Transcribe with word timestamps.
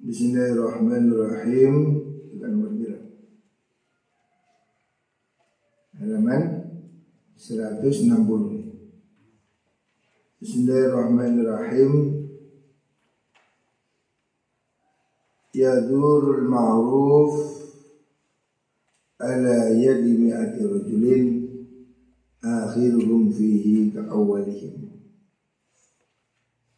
Bismillahirrahmanirrahim. 0.00 1.74
Kita 2.32 2.48
nomor 2.48 2.72
berapa? 2.72 3.04
Halaman 6.00 6.42
160. 7.36 8.08
Bismillahirrahmanirrahim. 10.40 12.16
Yadurul 15.52 16.48
ma'ruf 16.48 17.36
ala 19.20 19.68
yadi 19.76 20.16
mi'ati 20.16 20.64
rajulin 20.64 21.44
akhiruhum 22.40 23.28
fihi 23.28 23.92
ka 23.92 24.08
awalihim. 24.08 24.96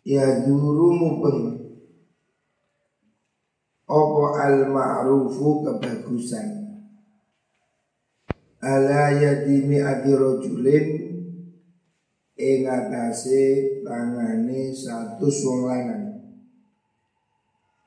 Yaduru 0.02 0.90
mupeng 0.98 1.61
Opo 4.22 4.38
al 4.38 4.70
ma'rufu 4.70 5.66
kebagusan. 5.66 6.78
Ala 8.62 9.10
yadimi 9.18 9.82
adi 9.82 10.14
rojulin 10.14 10.86
Ing 12.38 12.62
tangane 13.82 14.70
satu 14.70 15.26
wong 15.26 15.60
lanang. 15.66 16.06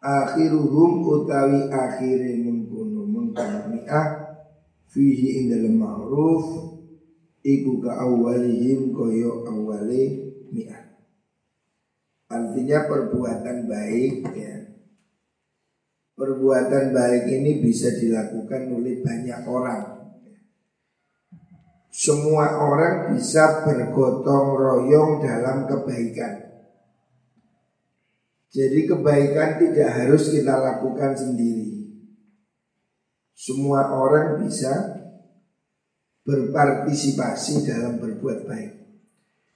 Akhiruhum 0.03 1.07
utawi 1.07 1.71
akhire 1.71 2.43
mengkono 2.43 3.07
mengkami'ah 3.07 4.07
Fihi 4.91 5.40
ing 5.40 5.55
dalam 5.55 5.79
ma'ruf 5.79 6.76
Iku 7.48 7.79
ka 7.79 7.95
awalihim 8.04 8.91
koyo 8.91 9.48
awali 9.48 10.35
mi'ah. 10.52 10.84
Artinya 12.27 12.91
perbuatan 12.91 13.71
baik 13.71 14.27
ya 14.35 14.64
perbuatan 16.15 16.95
baik 16.95 17.27
ini 17.27 17.59
bisa 17.59 17.91
dilakukan 17.91 18.71
oleh 18.71 19.03
banyak 19.03 19.41
orang. 19.45 19.84
Semua 21.95 22.59
orang 22.59 23.15
bisa 23.15 23.63
bergotong 23.63 24.59
royong 24.59 25.23
dalam 25.23 25.63
kebaikan. 25.63 26.43
Jadi 28.51 28.87
kebaikan 28.87 29.59
tidak 29.59 29.90
harus 29.91 30.31
kita 30.31 30.55
lakukan 30.59 31.15
sendiri. 31.15 31.87
Semua 33.35 33.91
orang 33.91 34.43
bisa 34.43 34.71
berpartisipasi 36.23 37.68
dalam 37.68 37.99
berbuat 37.99 38.47
baik. 38.47 38.71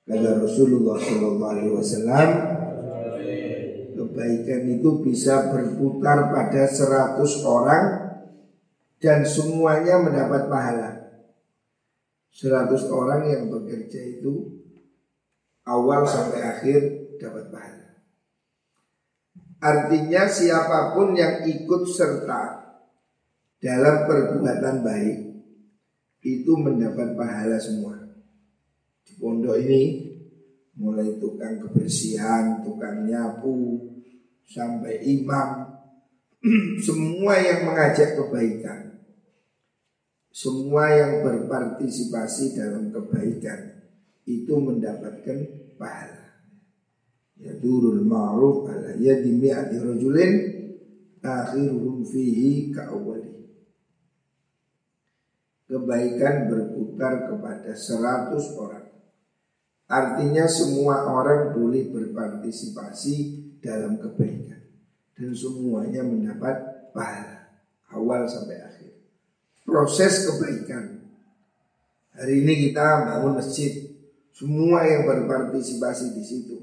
Kata 0.04 0.44
Rasulullah 0.44 1.00
SAW, 1.00 2.49
kebaikan 4.20 4.68
itu 4.68 5.00
bisa 5.00 5.48
berputar 5.48 6.28
pada 6.28 6.68
100 6.68 7.24
orang 7.48 7.86
dan 9.00 9.24
semuanya 9.24 9.96
mendapat 10.04 10.52
pahala. 10.52 10.92
100 12.36 12.68
orang 12.92 13.32
yang 13.32 13.48
bekerja 13.48 14.20
itu 14.20 14.60
awal 15.64 16.04
sampai 16.04 16.44
akhir 16.44 16.80
dapat 17.16 17.48
pahala. 17.48 17.88
Artinya 19.64 20.28
siapa 20.28 21.00
pun 21.00 21.16
yang 21.16 21.48
ikut 21.48 21.88
serta 21.88 22.76
dalam 23.64 24.04
perbuatan 24.04 24.84
baik 24.84 25.18
itu 26.28 26.52
mendapat 26.60 27.16
pahala 27.16 27.56
semua. 27.56 27.96
Di 29.08 29.16
pondok 29.16 29.56
ini 29.64 30.12
mulai 30.76 31.16
tukang 31.24 31.60
kebersihan, 31.64 32.64
tukang 32.64 33.08
nyapu, 33.08 33.89
sampai 34.50 35.06
imam, 35.06 35.78
semua 36.86 37.38
yang 37.38 37.70
mengajak 37.70 38.18
kebaikan, 38.18 39.06
semua 40.34 40.90
yang 40.90 41.22
berpartisipasi 41.22 42.58
dalam 42.58 42.90
kebaikan 42.90 43.86
itu 44.26 44.54
mendapatkan 44.58 45.38
pahala. 45.78 46.26
Ya 47.40 47.56
durul 47.56 48.04
ma'ruf 48.04 48.68
ala 48.68 49.00
yadi 49.00 49.32
mi'ati 49.32 49.80
rajulin 49.80 50.34
akhiruhum 51.24 52.04
fihi 52.04 52.74
ka'awali. 52.76 53.32
Kebaikan 55.70 56.50
berputar 56.50 57.30
kepada 57.30 57.78
seratus 57.78 58.58
orang 58.58 58.90
Artinya 59.90 60.46
semua 60.46 61.10
orang 61.10 61.58
boleh 61.58 61.90
berpartisipasi 61.90 63.49
dalam 63.60 64.00
kebaikan 64.00 64.60
dan 65.20 65.32
semuanya 65.36 66.02
mendapat 66.04 66.56
pahala 66.96 67.40
awal 67.94 68.26
sampai 68.26 68.58
akhir. 68.62 68.92
Proses 69.66 70.26
kebaikan. 70.26 71.04
Hari 72.16 72.44
ini 72.44 72.70
kita 72.70 73.06
bangun 73.06 73.38
masjid, 73.40 73.96
semua 74.34 74.84
yang 74.84 75.08
berpartisipasi 75.08 76.16
di 76.18 76.24
situ, 76.26 76.58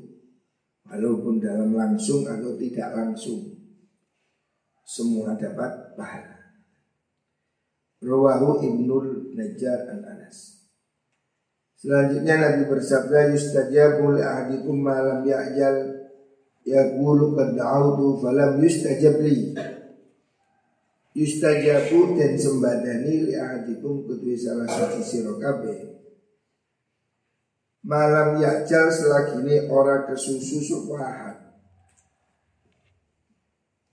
walaupun 0.85 1.41
dalam 1.41 1.73
langsung 1.73 2.29
atau 2.29 2.59
tidak 2.59 2.93
langsung, 2.93 3.57
semua 4.85 5.33
dapat 5.39 5.97
pahala. 5.97 6.37
Rawahu 8.05 8.61
Ibnul 8.61 9.33
Najjar 9.33 9.89
an 9.89 10.05
Anas. 10.05 10.69
Selanjutnya 11.81 12.37
Nabi 12.37 12.69
bersabda 12.69 13.33
yustajabu 13.33 14.17
li 14.17 14.23
ahadikum 14.25 14.77
ma 14.85 15.01
lam 15.01 15.21
ya'jal 15.25 15.96
yaqulu 16.67 17.39
qad 17.39 17.55
da'awtu 17.55 18.19
falam 18.19 18.59
yustajab 18.59 19.23
li. 19.23 19.55
Yustajabu 21.17 22.13
dan 22.13 22.37
sembadani 22.37 23.31
li 23.31 23.33
ahadikum 23.33 24.05
kedua 24.05 24.37
salah 24.37 24.69
satu 24.69 25.01
sira 25.01 25.33
Malam 27.87 28.43
yakjal 28.43 28.93
selagi 28.93 29.41
ini 29.47 29.71
orang 29.73 30.11
kesusu 30.11 30.61
supahat 30.61 31.47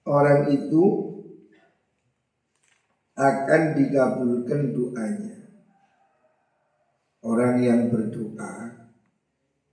Orang 0.03 0.51
itu 0.51 0.83
akan 3.15 3.61
dikabulkan 3.79 4.75
doanya. 4.75 5.37
Orang 7.23 7.63
yang 7.63 7.87
berdoa 7.87 8.83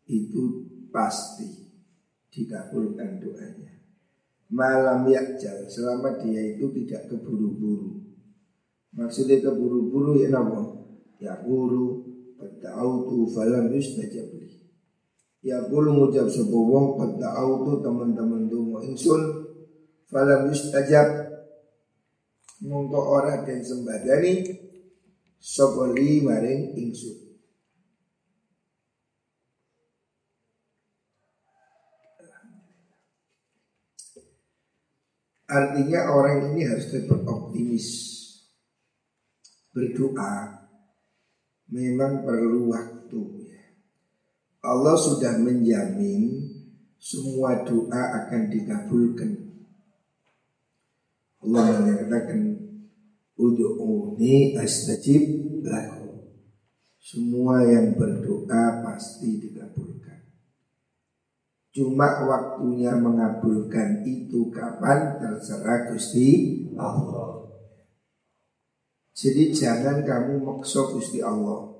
itu 0.06 0.70
pasti 0.94 1.69
dikabulkan 2.30 3.18
doanya. 3.18 3.70
Malam 4.50 5.06
yakjal 5.06 5.70
selama 5.70 6.18
dia 6.18 6.54
itu 6.54 6.70
tidak 6.74 7.06
keburu-buru. 7.06 8.10
Maksudnya 8.90 9.38
keburu-buru 9.38 10.18
ya 10.18 10.34
nama 10.34 10.66
Ya 11.22 11.38
guru 11.46 12.02
Pada'autu 12.34 13.30
falam 13.30 13.70
yustajabli 13.70 14.66
Ya 15.46 15.62
guru 15.70 15.94
ngucap 15.94 16.26
sebuah 16.26 16.64
wong 16.66 16.86
Pada'autu 16.98 17.86
teman-teman 17.86 18.50
dungu 18.50 18.82
insun 18.82 19.46
Falam 20.10 20.50
yustajab 20.50 21.06
Mungko 22.66 22.98
orang 22.98 23.46
dan 23.46 23.62
sembadani 23.62 24.42
Sopoli 25.38 26.26
maring 26.26 26.74
insun 26.74 27.29
Artinya 35.50 36.14
orang 36.14 36.54
ini 36.54 36.62
harus 36.62 36.94
tetap 36.94 37.26
optimis. 37.26 37.88
Berdoa. 39.74 40.62
Memang 41.74 42.22
perlu 42.22 42.70
waktu 42.70 43.20
ya. 43.46 43.62
Allah 44.66 44.94
sudah 44.98 45.38
menjamin 45.38 46.50
Semua 47.00 47.64
doa 47.64 48.02
akan 48.22 48.42
dikabulkan. 48.52 49.30
Allah 51.40 51.80
menyatakan 51.80 52.40
Udu'uni 53.40 54.58
astajib 54.60 55.24
laku 55.64 56.28
Semua 57.00 57.64
yang 57.64 57.96
berdoa 57.96 58.84
pasti 58.84 59.40
dikabulkan 59.40 59.99
Cuma 61.70 62.26
waktunya 62.26 62.98
mengabulkan 62.98 64.02
itu 64.02 64.50
kapan 64.50 65.22
terserah 65.22 65.94
Gusti 65.94 66.28
Allah. 66.74 67.46
Jadi 69.14 69.54
jangan 69.54 70.02
kamu 70.02 70.42
maksa 70.42 70.90
Gusti 70.90 71.22
Allah. 71.22 71.78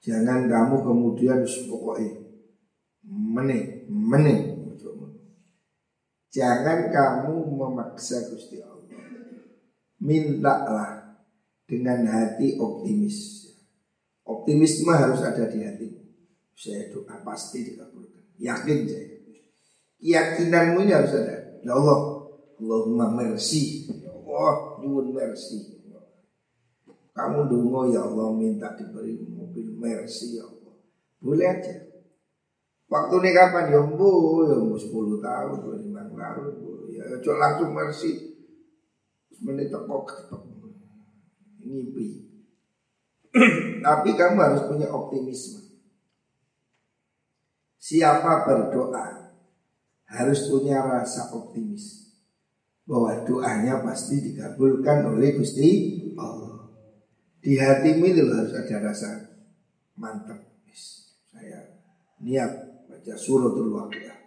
Jangan 0.00 0.48
kamu 0.48 0.76
kemudian 0.80 1.44
pokoknya 1.44 2.24
menit, 3.04 3.84
menit. 3.90 4.60
Jangan 6.30 6.94
kamu 6.94 7.58
memaksa 7.58 8.30
Gusti 8.30 8.62
Allah. 8.62 9.02
Mintalah 10.00 11.20
dengan 11.66 12.06
hati 12.06 12.56
optimis. 12.56 13.50
Optimisme 14.22 14.94
harus 14.94 15.20
ada 15.26 15.50
di 15.50 15.58
hati. 15.66 15.99
Saya 16.60 16.92
doa 16.92 17.16
pasti 17.24 17.72
dikabulkan. 17.72 18.20
Yakin 18.36 18.78
saya. 18.84 19.16
Keyakinanmu 19.96 20.84
ini 20.84 20.92
harus 20.92 21.16
ada. 21.16 21.56
Ya 21.64 21.72
Allah, 21.72 22.28
Allahumma 22.60 23.08
mercy. 23.16 23.88
Ya 23.88 24.12
Allah, 24.12 24.76
nyuwun 24.84 25.16
mercy. 25.16 25.80
Kamu 27.16 27.48
dungo 27.48 27.88
ya 27.88 28.04
Allah 28.04 28.32
minta 28.36 28.76
diberi 28.76 29.16
mobil 29.24 29.72
mercy 29.76 30.36
ya 30.36 30.44
Allah. 30.44 30.76
Boleh 31.20 31.48
aja. 31.48 31.74
Waktu 32.92 33.14
ini 33.22 33.30
kapan 33.32 33.72
ya 33.72 33.80
bu, 33.80 34.10
ya 34.48 34.56
bu 34.56 34.76
10 34.76 35.20
tahun, 35.22 35.56
25 35.62 36.16
tahun, 36.16 36.44
ya 36.90 37.04
coba 37.22 37.36
langsung 37.38 37.70
mercy. 37.72 38.10
Menit 39.40 39.72
tepok 39.72 40.10
tepok 40.12 40.42
ngipi. 41.60 42.08
Tapi 43.84 44.10
kamu 44.16 44.36
harus 44.40 44.62
punya 44.68 44.88
optimisme. 44.90 45.69
Siapa 47.80 48.44
berdoa 48.44 49.32
harus 50.04 50.52
punya 50.52 50.84
rasa 50.84 51.32
optimis 51.32 52.12
bahwa 52.84 53.24
doanya 53.24 53.80
pasti 53.80 54.20
dikabulkan 54.20 55.08
oleh 55.16 55.40
Gusti 55.40 55.96
Allah. 56.20 56.68
Di 57.40 57.56
hati 57.56 57.96
itu 57.96 58.28
harus 58.28 58.52
ada 58.52 58.76
rasa 58.84 59.32
mantap. 59.96 60.44
Saya 61.30 61.80
niat 62.20 62.84
baca 62.84 63.14
suratul 63.16 63.72
waqiah. 63.72 64.18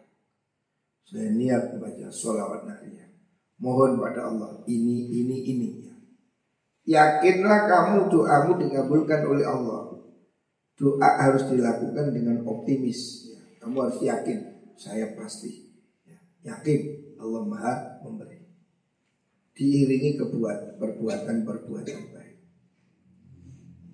Saya 1.05 1.29
niat 1.29 1.77
baca 1.77 2.09
sholawat 2.09 2.65
nabi. 2.65 3.05
Mohon 3.61 4.01
pada 4.01 4.33
Allah 4.33 4.65
ini, 4.65 5.13
ini, 5.13 5.37
ini. 5.45 5.69
Yakinlah 6.83 7.69
kamu 7.69 8.11
doamu 8.11 8.59
dikabulkan 8.59 9.23
oleh 9.23 9.45
Allah. 9.47 9.93
Doa 10.73 11.09
harus 11.21 11.47
dilakukan 11.47 12.11
dengan 12.11 12.43
optimis. 12.43 13.31
Kamu 13.63 13.79
harus 13.79 14.03
yakin, 14.03 14.39
saya 14.75 15.15
pasti 15.15 15.71
ya, 16.03 16.19
yakin 16.51 17.15
Allah 17.15 17.47
Maha 17.47 17.73
memberi. 18.03 18.43
Diiringi 19.55 20.19
kebuat 20.19 20.83
perbuatan-perbuatan 20.83 21.99
baik. 22.11 22.37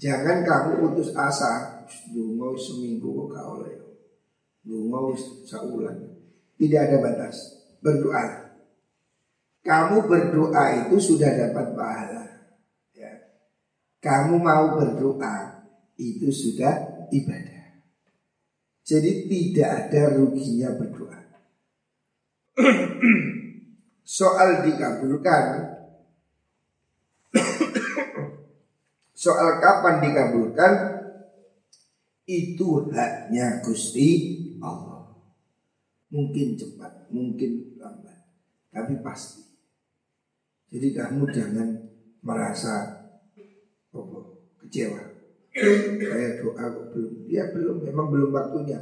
Jangan 0.02 0.42
kamu 0.42 0.72
putus 0.82 1.14
asa, 1.14 1.86
mau 2.16 2.58
seminggu 2.58 3.14
kok 3.14 3.28
gak 3.36 3.46
oleh. 3.46 3.76
mau 4.66 5.14
saulan. 5.46 6.18
Tidak 6.58 6.80
ada 6.80 6.98
batas. 7.04 7.62
Berdoa. 7.86 8.50
Kamu 9.62 10.08
berdoa 10.10 10.66
itu 10.88 10.98
sudah 10.98 11.30
dapat 11.30 11.78
pahala. 11.78 12.26
Ya. 12.96 13.12
Kamu 14.02 14.40
mau 14.42 14.76
berdoa 14.80 15.68
itu 16.00 16.32
sudah 16.32 17.06
ibadah. 17.12 17.49
Jadi 18.90 19.30
tidak 19.30 19.70
ada 19.70 20.18
ruginya 20.18 20.74
berdoa. 20.74 21.22
Soal 24.18 24.66
dikabulkan. 24.66 25.46
Soal 29.14 29.62
kapan 29.62 29.96
dikabulkan? 30.02 30.74
Itu 32.26 32.90
haknya 32.90 33.62
Gusti 33.62 34.10
Allah. 34.58 35.14
Mungkin 36.10 36.58
cepat, 36.58 37.14
mungkin 37.14 37.78
lambat 37.78 38.26
Tapi 38.74 38.98
pasti. 39.06 39.46
Jadi 40.74 40.98
kamu 40.98 41.30
jangan 41.30 41.70
merasa 42.26 43.06
kecewa 44.66 45.09
saya 45.54 46.30
doa 46.40 46.64
kok 46.70 46.86
belum. 46.94 47.14
Ya 47.26 47.50
belum 47.50 47.82
memang 47.82 48.08
belum 48.14 48.30
waktunya. 48.34 48.80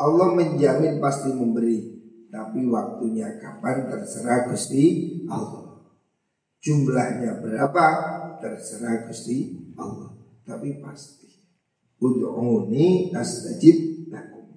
Allah 0.00 0.32
menjamin 0.32 0.96
pasti 1.00 1.28
memberi 1.32 2.00
tapi 2.30 2.64
waktunya 2.70 3.36
kapan 3.42 3.90
terserah 3.90 4.48
Gusti 4.48 5.18
Allah. 5.26 5.82
Jumlahnya 6.60 7.40
berapa 7.40 7.86
terserah 8.38 9.08
Gusti 9.08 9.56
Allah. 9.76 10.14
Tapi 10.44 10.78
pasti. 10.80 11.28
Untuk 12.00 12.32
ini 12.72 13.12
astajib 13.12 14.08
lakum. 14.08 14.56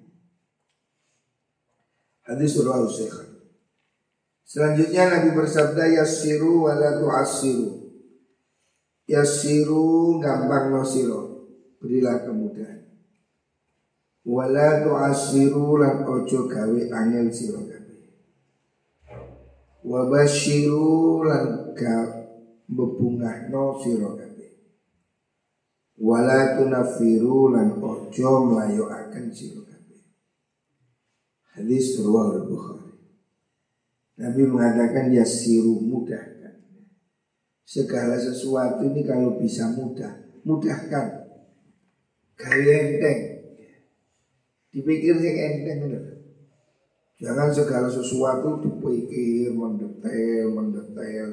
Hadis 2.24 2.56
surah 2.56 2.80
Selanjutnya 4.44 5.12
Nabi 5.12 5.36
bersabda 5.36 5.84
wa 6.40 6.72
la 6.72 6.90
tu'assiru. 6.96 7.84
Yassiru 9.04 10.16
gampang 10.24 10.72
no 10.72 10.80
siro 10.80 11.33
berilah 11.84 12.24
kemudahan. 12.24 12.80
Wala 14.24 14.80
tu'asiru 14.80 15.76
lan 15.76 16.08
ojo 16.08 16.48
gawe 16.48 16.80
angel 16.96 17.28
sira 17.28 17.60
kabeh. 17.60 18.08
Wa 19.84 20.08
lan 20.08 21.44
ga 21.76 21.96
bebungahno 22.64 23.64
sira 23.84 24.16
kabeh. 24.16 24.50
Wala 26.00 26.56
tunafiru 26.56 27.52
lan 27.52 27.76
ojo 27.84 28.30
mlayokaken 28.48 29.28
sira 29.28 29.60
kabeh. 29.60 30.00
Hadis 31.52 32.00
riwayat 32.00 32.48
Bukhari. 32.48 32.96
Nabi 34.24 34.42
mengatakan 34.48 35.12
ya 35.12 35.28
siru 35.28 35.84
mudahkan. 35.84 36.64
Segala 37.68 38.16
sesuatu 38.16 38.88
ini 38.88 39.04
kalau 39.04 39.36
bisa 39.36 39.68
mudah, 39.68 40.16
mudahkan 40.48 41.23
gaya 42.38 42.74
enteng. 42.82 43.20
Dipikir 44.74 45.14
yang 45.22 45.38
enteng 45.38 45.78
bener. 45.86 46.04
Jangan 47.14 47.54
segala 47.54 47.86
sesuatu 47.86 48.58
dipikir 48.58 49.54
mendetail, 49.54 50.50
mendetail. 50.50 51.28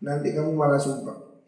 Nanti 0.00 0.32
kamu 0.32 0.56
malah 0.56 0.80
sumpah. 0.80 1.44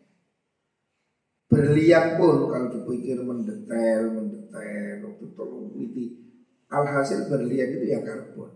Berlian 1.49 2.21
pun 2.21 2.49
kalau 2.53 2.69
dipikir 2.69 3.21
mendetail, 3.25 4.13
mendetail, 4.13 5.09
waktu 5.09 5.27
tolong 5.33 5.73
witi. 5.73 6.21
Alhasil 6.69 7.29
berlian 7.29 7.81
itu 7.81 7.93
ya 7.93 8.01
karbon. 8.05 8.53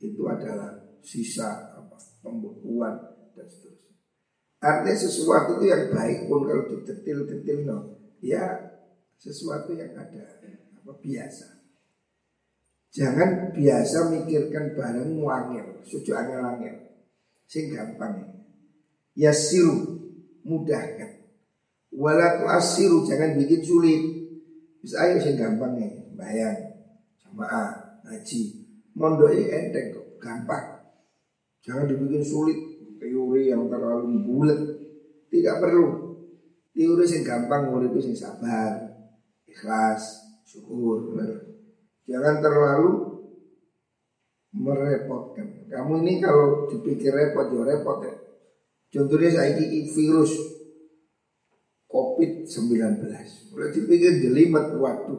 Itu 0.00 0.28
adalah 0.28 1.00
sisa 1.00 1.76
apa 1.76 1.96
pembekuan 2.20 2.92
dan 3.32 3.48
seterusnya. 3.48 3.96
Artinya 4.60 4.96
sesuatu 4.96 5.60
itu 5.60 5.72
yang 5.72 5.88
baik 5.88 6.28
pun 6.28 6.44
kalau 6.44 6.64
ditetil-tetil 6.68 7.58
no, 7.64 7.96
ya 8.20 8.58
sesuatu 9.18 9.74
yang 9.74 9.92
ada 9.98 10.38
apa 10.78 10.92
biasa. 11.02 11.46
Jangan 12.88 13.52
biasa 13.52 14.08
mikirkan 14.14 14.72
bareng 14.72 15.20
wangil, 15.20 15.84
suju 15.84 16.16
angel-angel. 16.16 16.88
Sing 17.44 17.68
gampang 17.68 18.24
ya. 19.12 19.32
siru 19.34 20.00
mudahkan. 20.46 21.18
Walau 21.92 22.48
asiru 22.48 23.04
jangan 23.04 23.36
bikin 23.36 23.60
sulit. 23.60 24.02
Bisa 24.80 25.04
ayo 25.04 25.20
sing 25.20 25.36
gampang 25.36 25.76
bayang, 26.14 26.56
jamaah, 27.20 28.00
ngaji. 28.06 28.66
Mondok 28.98 29.30
enteng 29.34 29.94
kok, 29.94 30.06
gampang. 30.22 30.78
Jangan 31.62 31.90
dibikin 31.90 32.24
sulit, 32.24 32.58
teori 32.98 33.52
yang 33.52 33.68
terlalu 33.68 34.24
bulat. 34.24 34.60
Tidak 35.28 35.56
perlu. 35.60 35.86
Teori 36.72 37.04
yang 37.04 37.22
gampang, 37.26 37.74
murid 37.74 37.92
yang 37.94 38.16
sabar, 38.16 38.87
ikhlas, 39.48 40.02
syukur. 40.44 41.16
Jangan 42.08 42.40
terlalu 42.40 42.92
merepotkan. 44.56 45.68
Kamu 45.68 46.00
ini 46.04 46.24
kalau 46.24 46.70
dipikir 46.72 47.12
repot, 47.12 47.52
ya 47.52 47.62
repot 47.68 47.98
ya. 48.00 48.14
Contohnya 48.88 49.28
saya 49.28 49.60
ini 49.60 49.84
virus 49.92 50.32
COVID-19. 51.88 53.04
Mulai 53.52 53.70
dipikir 53.72 54.12
jelimet 54.24 54.72
waktu. 54.80 55.14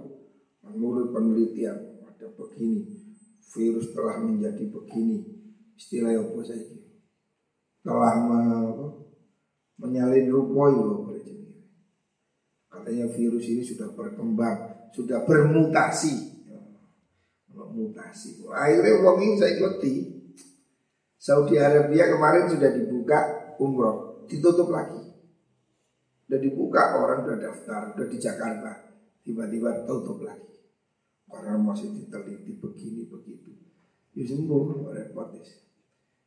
Menurut 0.65 1.13
penelitian 1.13 2.01
ada 2.05 2.29
begini. 2.33 2.86
Virus 3.50 3.93
telah 3.93 4.21
menjadi 4.21 4.65
begini. 4.69 5.25
Istilah 5.77 6.13
apa 6.17 6.41
saya 6.45 6.62
ini? 6.65 7.01
Telah 7.86 8.13
menyalin 9.79 10.27
rupoy 10.29 10.74
loh 10.75 11.09
Katanya 12.89 13.05
virus 13.13 13.46
ini 13.46 13.62
sudah 13.62 13.93
berkembang, 13.93 14.89
sudah 14.98 15.22
bermutasi. 15.22 16.41
Mutasi. 17.53 18.41
Akhirnya 18.50 18.98
uang 19.05 19.22
ini 19.22 19.38
saya 19.38 19.53
ikuti. 19.62 20.10
Saudi 21.22 21.62
Arabia 21.62 22.10
kemarin 22.10 22.50
sudah 22.50 22.74
dibuka 22.74 23.53
umroh, 23.62 24.25
ditutup 24.25 24.74
lagi. 24.74 25.05
Sudah 26.25 26.41
dibuka 26.41 26.98
orang 26.98 27.29
sudah 27.29 27.38
daftar, 27.38 27.93
sudah 27.93 28.10
di 28.10 28.17
Jakarta, 28.17 28.72
tiba-tiba 29.22 29.86
tutup 29.86 30.25
lagi. 30.25 30.50
Karena 31.29 31.62
masih 31.62 31.93
diteliti 31.93 32.58
begini 32.58 33.05
begitu. 33.05 33.53
Ya 34.17 34.25
sembuh, 34.25 34.89
repot 34.98 35.29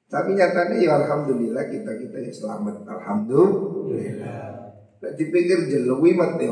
Tapi 0.06 0.30
nyatanya 0.38 0.78
ya 0.78 0.94
Alhamdulillah 0.94 1.66
kita 1.66 1.90
kita 1.98 2.22
ya 2.22 2.30
selamat. 2.30 2.86
Alhamdulillah. 2.86 4.62
Nah, 5.02 5.12
dipikir 5.18 5.66
jelewi 5.66 6.14
mati 6.14 6.46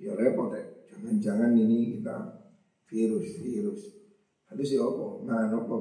Ya 0.00 0.16
repot 0.16 0.50
ya. 0.56 0.64
Jangan-jangan 0.88 1.52
ini 1.52 2.00
kita 2.00 2.16
virus, 2.88 3.38
virus. 3.44 3.80
Aduh 4.48 4.64
sih 4.64 4.80
apa? 4.80 5.06
Nah, 5.28 5.52
apa? 5.52 5.78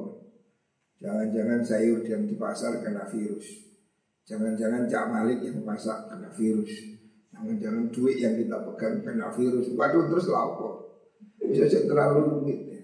Jangan-jangan 1.01 1.59
sayur 1.65 2.03
yang 2.05 2.27
di 2.27 2.35
pasar 2.35 2.83
kena 2.83 3.07
virus. 3.09 3.71
Jangan-jangan 4.27 4.85
Cak 4.85 5.05
Malik 5.09 5.41
yang 5.41 5.63
masak 5.65 6.11
kena 6.11 6.29
virus. 6.35 6.69
Jangan-jangan 7.33 7.89
duit 7.89 8.21
yang 8.21 8.37
kita 8.37 8.61
pegang 8.67 9.01
kena 9.01 9.33
virus. 9.33 9.73
Waduh 9.73 10.11
terus 10.11 10.27
lapo. 10.29 10.69
Bisa 11.41 11.81
terlalu 11.87 12.19
rumit 12.29 12.59
ya. 12.69 12.81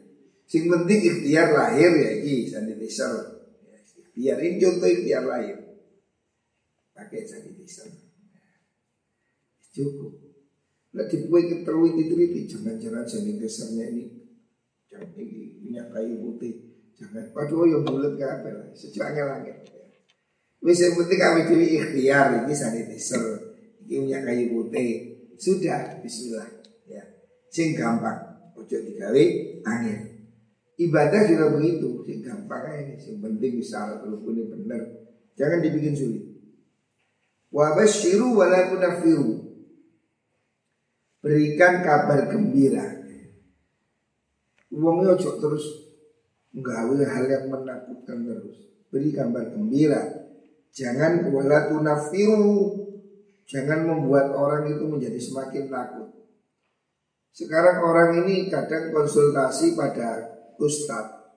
Sing 0.48 0.65
penting 0.72 1.00
ikhtiar 1.03 1.53
lahir 1.53 1.91
ya 1.94 2.12
iki 2.24 2.50
sanitizer. 2.50 3.46
Biar 4.17 4.41
ini 4.41 4.58
contoh 4.58 4.89
ikhtiar 4.89 5.24
lahir. 5.27 5.77
Pakai 6.98 7.22
sanitizer. 7.27 8.07
Cukup. 9.78 10.28
Nah 10.98 11.06
dibuat 11.06 11.46
keterui 11.46 11.94
diteliti 11.94 12.50
jangan-jangan 12.50 13.06
sanitizernya 13.06 13.86
ini 13.94 14.04
jangan 14.90 15.14
ini 15.14 15.62
minyak 15.62 15.94
kayu 15.94 16.18
putih 16.18 16.58
jangan 16.98 17.30
waduh 17.38 17.70
yang 17.70 17.86
bulat 17.86 18.18
ke 18.18 18.26
apa 18.26 18.50
lah 18.50 18.66
langit 19.30 19.56
Wis 20.58 20.82
yang 20.82 20.98
penting 20.98 21.22
kami 21.22 21.42
dewi 21.46 21.68
ikhtiar 21.78 22.44
ini 22.44 22.50
sanitizer, 22.50 23.54
ini 23.86 24.10
minyak 24.10 24.26
kayu 24.26 24.58
putih. 24.58 24.90
Sudah 25.38 26.02
bismillah 26.02 26.50
ya. 26.90 27.06
Sing 27.54 27.78
gampang, 27.78 28.50
ojo 28.58 28.66
digawe 28.74 29.24
angin. 29.70 30.18
Ibadah 30.82 31.30
juga 31.30 31.54
begitu, 31.54 32.02
sing 32.10 32.26
gampang 32.26 32.74
ini, 32.74 32.98
sing 32.98 33.22
penting 33.22 33.62
bisa 33.62 34.02
ini 34.02 34.44
benar. 34.50 34.82
Jangan 35.38 35.62
dibikin 35.62 35.94
sulit. 35.94 36.26
Wa 37.54 37.78
basyiru 37.78 38.34
wa 38.34 38.50
la. 38.50 38.74
Berikan 41.18 41.82
kabar 41.82 42.30
gembira. 42.30 42.86
Uangnya 44.70 45.18
ojo 45.18 45.32
terus. 45.42 45.66
Nggawe 46.54 46.98
hal 47.06 47.26
yang 47.26 47.46
menakutkan 47.50 48.22
terus. 48.22 48.58
Beri 48.94 49.10
kabar 49.14 49.50
gembira. 49.50 50.02
Jangan 50.74 51.34
wala 51.34 51.74
tunafiru 51.74 52.86
Jangan 53.48 53.88
membuat 53.88 54.36
orang 54.36 54.68
itu 54.76 54.84
menjadi 54.84 55.16
semakin 55.24 55.72
takut. 55.72 56.12
Sekarang 57.32 57.80
orang 57.80 58.28
ini 58.28 58.52
kadang 58.52 58.92
konsultasi 58.92 59.72
pada 59.72 60.36
ustadz 60.60 61.32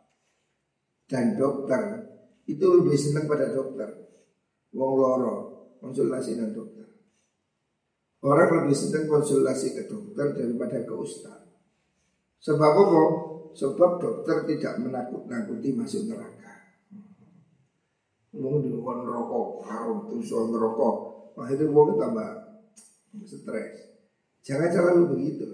dan 1.07 1.39
dokter. 1.39 2.11
Itu 2.51 2.83
lebih 2.83 2.99
senang 2.99 3.31
pada 3.31 3.55
dokter. 3.55 4.11
Wong 4.75 4.93
loro 4.99 5.35
konsultasi 5.79 6.35
dengan 6.35 6.51
dokter 6.51 6.81
Orang 8.21 8.53
lebih 8.53 8.77
senang 8.77 9.09
konsultasi 9.09 9.73
ke 9.73 9.89
dokter 9.89 10.37
daripada 10.37 10.85
ke 10.85 10.93
ustadz 10.93 11.49
Sebab 12.41 12.73
apa? 12.73 13.03
Sebab 13.57 13.91
dokter 13.97 14.37
tidak 14.45 14.75
menakut-nakuti 14.81 15.73
masuk 15.73 16.09
neraka 16.09 16.41
Wong 18.31 18.63
di 18.63 18.71
luar 18.71 19.03
rokok, 19.03 19.67
harum 19.67 20.07
terus 20.07 20.31
on 20.31 20.55
rokok. 20.55 20.97
Akhirnya 21.35 21.67
wong 21.67 21.99
tambah 21.99 22.63
stres. 23.27 23.91
Jangan 24.47 24.71
selalu 24.71 25.03
begitu. 25.19 25.47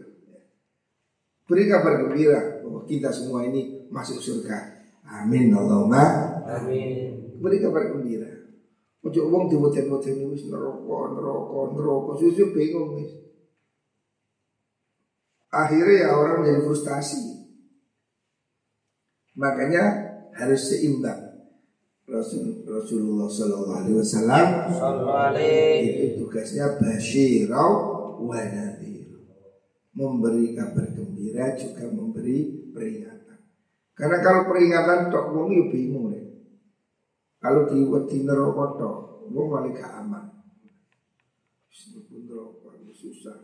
Beri 1.49 1.65
kabar 1.73 2.05
gembira 2.05 2.61
bahwa 2.61 2.85
kita 2.85 3.09
semua 3.09 3.49
ini 3.49 3.89
masuk 3.89 4.21
surga. 4.21 4.83
Amin 5.09 5.57
Allahumma. 5.57 6.05
Amin. 6.45 7.41
Beri 7.41 7.65
kabar 7.65 7.89
gembira. 7.89 8.36
Ojo 9.07 9.23
wong 9.31 9.47
diwoten-woten 9.47 10.27
wis 10.35 10.51
neraka, 10.51 10.99
neraka, 11.15 11.61
neraka. 11.79 12.11
Susu 12.19 12.51
bingung 12.51 12.99
wis. 12.99 13.15
Akhirnya 15.55 16.11
ya 16.11 16.19
orang 16.19 16.43
menjadi 16.43 16.67
frustasi. 16.67 17.23
Makanya 19.39 19.85
harus 20.35 20.59
seimbang. 20.67 21.23
Rasul 22.07 22.63
Rasulullah 22.67 23.27
Sallallahu 23.27 23.79
Alaihi 23.83 23.99
Wasallam 23.99 24.47
itu 25.83 26.23
tugasnya 26.23 26.79
basyirau 26.79 27.71
wa 28.23 28.39
memberi 29.97 30.55
kabar 30.55 30.87
gembira 30.93 31.57
juga 31.59 31.89
memberi 31.91 32.71
peringatan. 32.71 33.39
Karena 33.97 34.19
kalau 34.23 34.47
peringatan 34.47 35.09
tok 35.09 35.27
wong 35.35 35.49
yo 35.57 35.65
bingung. 35.73 36.16
Kalau 37.39 37.69
di 37.69 37.85
wedi 37.85 38.25
neraka 38.25 38.65
tok, 38.81 38.97
wong 39.31 39.47
malah 39.53 39.71
gak 39.75 39.93
aman. 40.03 40.25
Meskipun 41.69 42.27
neraka 42.27 42.71
susah, 42.97 43.37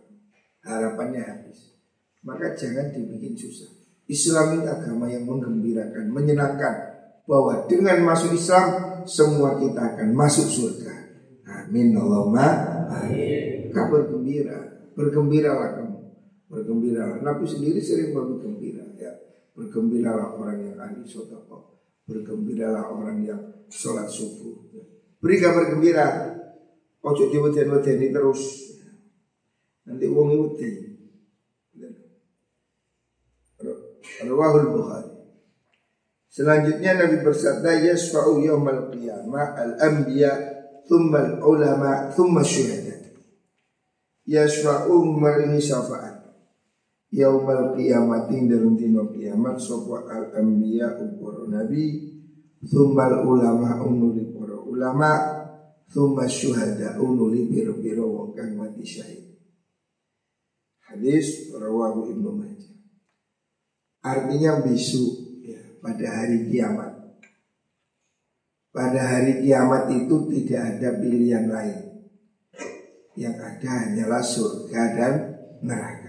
harapannya 0.64 1.20
habis. 1.20 1.76
Maka 2.24 2.56
jangan 2.56 2.88
dibikin 2.94 3.36
susah. 3.36 3.68
Islam 4.08 4.58
ini 4.58 4.66
agama 4.66 5.06
yang 5.12 5.28
menggembirakan, 5.28 6.08
menyenangkan, 6.08 6.74
bahwa 7.28 7.68
dengan 7.70 8.02
masuk 8.02 8.34
Islam 8.34 9.00
semua 9.06 9.56
kita 9.60 9.94
akan 9.94 10.10
masuk 10.16 10.48
surga. 10.48 10.94
Amin 11.62 11.94
Allahumma. 11.94 12.48
Kabar 13.72 14.04
gembira, 14.04 14.88
bergembiralah 14.92 15.80
kamu, 15.80 15.98
bergembiralah. 16.52 17.24
Nabi 17.24 17.44
sendiri 17.48 17.80
sering 17.80 18.12
bergembira 18.12 18.84
ya. 19.00 19.16
Bergembiralah 19.56 20.36
orang 20.36 20.60
yang 20.60 20.76
ahli 20.76 21.04
sodako, 21.08 21.71
bergembiralah 22.06 22.90
orang 22.90 23.18
yang 23.22 23.42
sholat 23.70 24.10
subuh. 24.10 24.58
Beri 25.22 25.36
kabar 25.38 25.70
gembira, 25.70 26.06
ojo 27.02 27.30
diweden-wedeni 27.30 28.10
terus. 28.10 28.42
Nanti 29.86 30.06
uang 30.06 30.28
itu 30.30 30.46
Rawahul 34.22 34.70
Bukhari 34.70 35.10
Selanjutnya 36.32 36.96
Nabi 36.96 37.20
bersabda 37.20 37.76
yasfa'u 37.92 38.40
yawmal 38.40 38.88
qiyamah 38.88 39.52
al-anbiya 39.52 40.32
thumma 40.88 41.36
al-ulama 41.36 42.08
thumma 42.08 42.40
syuhada. 42.40 43.12
Yasfa'u 44.24 45.12
ini 45.20 45.60
syafaat. 45.60 46.21
Yaumal 47.12 47.76
qiyamatin 47.76 48.48
dalam 48.48 48.72
dino 48.72 49.12
kiamat 49.12 49.60
sapa 49.60 50.08
al-anbiya 50.08 50.96
upara 50.96 51.44
nabi 51.44 52.08
thumma 52.64 53.04
al-ulama 53.12 53.84
unuli 53.84 54.32
para 54.32 54.56
ulama 54.56 55.10
thumma 55.92 56.24
syuhada 56.24 56.96
unuli 56.96 57.52
biro-biro 57.52 58.08
wong 58.08 58.32
kang 58.32 58.56
mati 58.56 58.80
syahid. 58.80 59.28
Hadis 60.88 61.52
rawahu 61.52 62.16
Ibnu 62.16 62.30
Majah. 62.32 62.72
Artinya 64.02 64.64
bisu 64.64 65.04
pada 65.84 66.06
hari 66.16 66.48
kiamat. 66.48 66.92
Pada 68.72 69.00
hari 69.04 69.44
kiamat 69.44 69.92
itu 69.92 70.16
tidak 70.32 70.60
ada 70.64 70.88
pilihan 70.96 71.44
lain. 71.44 71.80
Yang 73.20 73.36
ada 73.36 73.68
hanyalah 73.84 74.24
surga 74.24 74.82
dan 74.96 75.14
neraka. 75.60 76.01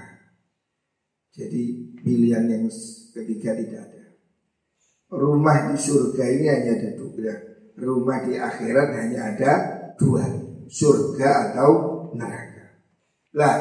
Jadi 1.34 1.62
pilihan 1.98 2.46
yang 2.46 2.70
ketiga 3.10 3.58
tidak 3.58 3.82
ada. 3.90 4.04
Rumah 5.14 5.74
di 5.74 5.78
surga 5.82 6.24
ini 6.30 6.46
hanya 6.46 6.72
ada 6.78 6.90
dua. 6.94 7.34
Rumah 7.74 8.18
di 8.30 8.34
akhirat 8.38 8.90
hanya 9.02 9.20
ada 9.34 9.52
dua. 9.98 10.26
Surga 10.70 11.30
atau 11.50 11.70
neraka. 12.14 12.78
Lah, 13.34 13.58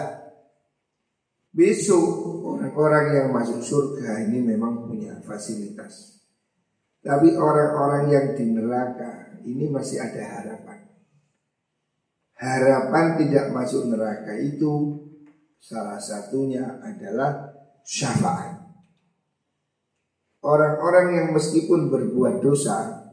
besok 1.48 2.04
orang-orang 2.44 3.04
yang 3.16 3.28
masuk 3.32 3.64
surga 3.64 4.28
ini 4.28 4.44
memang 4.44 4.84
punya 4.84 5.16
fasilitas. 5.24 6.20
Tapi 7.00 7.32
orang-orang 7.34 8.04
yang 8.12 8.26
di 8.36 8.52
neraka 8.52 9.40
ini 9.48 9.72
masih 9.72 9.96
ada 9.96 10.22
harapan. 10.22 10.78
Harapan 12.36 13.06
tidak 13.16 13.48
masuk 13.48 13.88
neraka 13.88 14.36
itu 14.36 15.02
salah 15.62 15.98
satunya 15.98 16.78
adalah 16.82 17.61
syafaat. 17.86 18.62
Orang-orang 20.42 21.06
yang 21.14 21.28
meskipun 21.30 21.86
berbuat 21.86 22.42
dosa, 22.42 23.06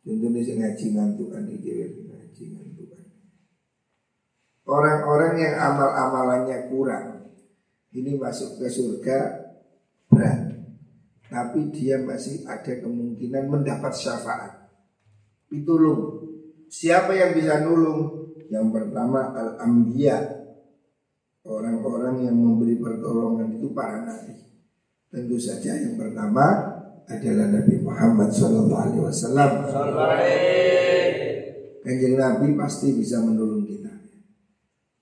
contohnya 0.00 0.40
ngaji 0.40 0.86
ngantukan 0.96 1.44
ngaji 1.44 2.44
ngantukan. 2.56 3.04
Orang-orang 4.64 5.34
yang 5.36 5.54
amal-amalannya 5.60 6.72
kurang, 6.72 7.36
ini 7.92 8.16
masuk 8.16 8.60
ke 8.60 8.68
surga 8.68 9.18
berat. 10.08 10.40
Tapi 11.28 11.68
dia 11.68 12.00
masih 12.00 12.48
ada 12.48 12.80
kemungkinan 12.80 13.52
mendapat 13.52 13.92
syafaat. 13.92 14.72
Ditulung. 15.52 16.24
Siapa 16.72 17.12
yang 17.12 17.36
bisa 17.36 17.60
nulung? 17.60 18.32
Yang 18.48 18.66
pertama 18.72 19.36
al-anbiya. 19.36 20.37
Orang-orang 21.48 22.28
yang 22.28 22.36
memberi 22.36 22.76
pertolongan 22.76 23.56
itu 23.56 23.72
para 23.72 24.04
nabi. 24.04 24.36
Tentu 25.08 25.40
saja 25.40 25.72
yang 25.72 25.96
pertama 25.96 26.44
adalah 27.08 27.48
Nabi 27.48 27.80
Muhammad 27.80 28.28
SAW. 28.28 29.08
Kanjeng 31.80 32.20
Nabi 32.20 32.52
pasti 32.52 32.92
bisa 32.92 33.24
menolong 33.24 33.64
kita. 33.64 33.88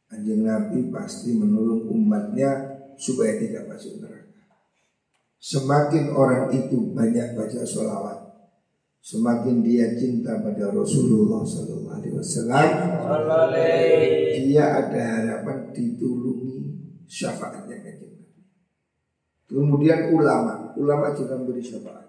Kanjeng 0.07 0.47
Nabi 0.47 0.87
pasti 0.95 1.35
menolong 1.35 1.91
umatnya 1.91 2.79
supaya 2.95 3.35
tidak 3.43 3.67
masuk 3.67 3.99
neraka. 3.99 4.39
Semakin 5.43 6.15
orang 6.15 6.55
itu 6.55 6.95
banyak 6.95 7.35
baca 7.35 7.61
sholawat, 7.67 8.19
Semakin 9.07 9.63
dia 9.63 9.95
cinta 9.95 10.35
pada 10.43 10.75
Rasulullah 10.75 11.47
Sallallahu 11.47 11.95
Alaihi 11.95 12.15
Wasallam, 12.19 12.69
dia 14.51 14.65
ada 14.83 15.03
harapan 15.23 15.71
ditulungi 15.71 16.75
syafaatnya 17.07 17.87
kanjeng 17.87 18.19
Kemudian 19.47 20.11
ulama, 20.11 20.75
ulama 20.75 21.15
juga 21.15 21.39
memberi 21.39 21.63
syafaat. 21.63 22.03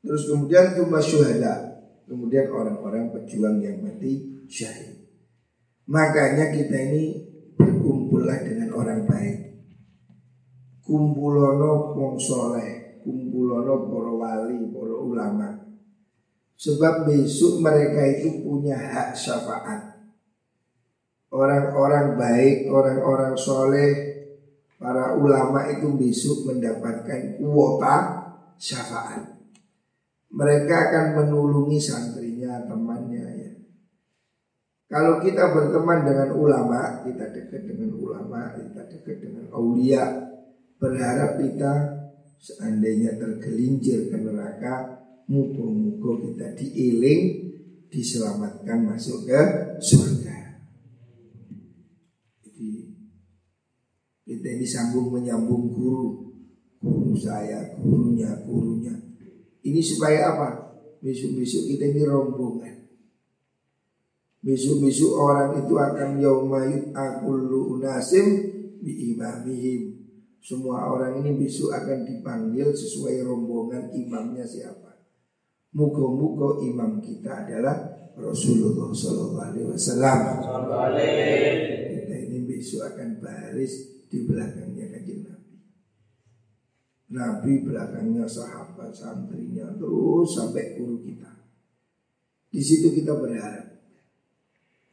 Terus 0.00 0.24
kemudian 0.32 0.72
cuma 0.80 0.96
syuhada, 0.96 1.84
kemudian 2.08 2.48
orang-orang 2.48 3.12
pejuang 3.12 3.60
yang 3.60 3.84
mati 3.84 4.48
syahid. 4.48 4.96
Makanya 5.92 6.56
kita 6.56 6.72
ini 6.72 7.20
berkumpullah 7.52 8.40
dengan 8.40 8.72
orang 8.72 9.04
baik. 9.04 9.60
Kumpulono 10.80 11.92
wong 12.00 12.16
soleh, 12.16 13.04
kumpulono 13.04 13.92
para 13.92 14.12
wali, 14.16 14.56
ulama. 14.72 15.55
Sebab 16.56 17.04
besok 17.04 17.60
mereka 17.60 18.00
itu 18.16 18.40
punya 18.40 18.80
hak 18.80 19.12
syafaat. 19.12 20.08
Orang-orang 21.28 22.16
baik, 22.16 22.72
orang-orang 22.72 23.36
soleh, 23.36 23.92
para 24.80 25.20
ulama 25.20 25.68
itu 25.68 25.92
besok 26.00 26.48
mendapatkan 26.48 27.36
kuota 27.36 27.96
syafaat. 28.56 29.36
Mereka 30.32 30.74
akan 30.88 31.06
menulungi 31.20 31.76
santrinya, 31.76 32.64
temannya 32.64 33.26
ya. 33.36 33.50
Kalau 34.86 35.20
kita 35.20 35.52
berteman 35.52 36.08
dengan 36.08 36.30
ulama, 36.40 37.04
kita 37.04 37.36
dekat 37.36 37.68
dengan 37.68 38.00
ulama, 38.00 38.56
kita 38.56 38.86
dekat 38.86 39.18
dengan 39.18 39.44
aulia, 39.52 40.04
berharap 40.80 41.36
kita 41.36 41.72
seandainya 42.40 43.18
tergelincir 43.20 44.08
ke 44.08 44.16
neraka 44.20 45.04
Muka-muka 45.26 46.10
kita 46.22 46.46
diiling 46.54 47.46
Diselamatkan 47.86 48.82
masuk 48.82 49.30
ke 49.30 49.40
surga. 49.78 50.58
Jadi 52.42 52.92
Kita 54.26 54.48
ini 54.52 54.66
sambung 54.66 55.14
menyambung 55.14 55.70
guru. 55.70 56.34
Guru 56.82 57.14
saya, 57.16 57.78
gurunya, 57.78 58.42
gurunya. 58.44 58.92
Ini 59.62 59.80
supaya 59.80 60.34
apa? 60.34 60.48
Besok-besok 61.00 61.62
kita 61.72 61.94
ini 61.94 62.02
rombongan. 62.04 62.76
Besok-besok 64.42 65.12
orang 65.16 65.64
itu 65.64 65.74
akan 65.78 66.20
yaumayut 66.20 66.90
akullu 66.92 67.78
unasim 67.78 68.26
bi 68.82 69.14
imamihim. 69.14 70.04
Semua 70.42 70.90
orang 70.90 71.22
ini 71.22 71.38
besok 71.38 71.72
akan 71.74 72.04
dipanggil 72.06 72.70
sesuai 72.70 73.24
rombongan 73.24 73.90
imamnya 73.94 74.46
siapa 74.46 74.85
Muka-muka 75.76 76.64
imam 76.64 77.04
kita 77.04 77.44
adalah 77.44 77.76
Rasulullah 78.16 78.88
Sallallahu 78.96 80.72
Alaihi. 80.72 81.52
Kita 82.00 82.14
ini 82.16 82.38
besok 82.48 82.96
akan 82.96 83.20
baris 83.20 83.72
di 84.08 84.24
belakangnya 84.24 84.96
Nabi. 84.96 85.14
Nabi 87.06 87.52
belakangnya 87.62 88.26
sahabat 88.26 88.90
santrinya 88.90 89.70
terus 89.78 90.34
sampai 90.34 90.74
guru 90.74 90.98
kita. 91.04 91.30
Di 92.50 92.58
situ 92.64 92.90
kita 92.90 93.14
berharap. 93.14 93.76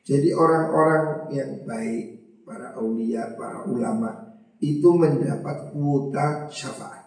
Jadi 0.04 0.36
orang-orang 0.36 1.32
yang 1.32 1.64
baik, 1.64 2.06
para 2.44 2.76
aulia, 2.76 3.34
para 3.40 3.64
ulama 3.72 4.36
itu 4.60 4.92
mendapat 4.94 5.72
kuota 5.72 6.52
syafaat. 6.52 7.03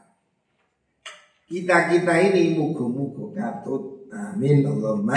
Kita-kita 1.47 2.11
ini 2.27 2.59
mugo-mugo 2.59 3.31
katut. 3.31 4.11
Amin 4.11 4.67
Allahumma 4.67 5.15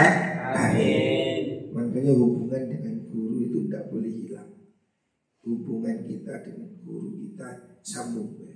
amin. 0.54 1.74
Makanya 1.74 2.14
hubungan 2.14 2.70
dengan 2.70 3.02
guru 3.10 3.42
itu 3.42 3.66
tidak 3.66 3.90
boleh 3.90 4.14
hilang. 4.14 4.54
Hubungan 5.42 6.06
kita 6.06 6.46
dengan 6.46 6.70
guru 6.86 7.18
kita 7.18 7.82
sambung 7.82 8.38
ya. 8.46 8.54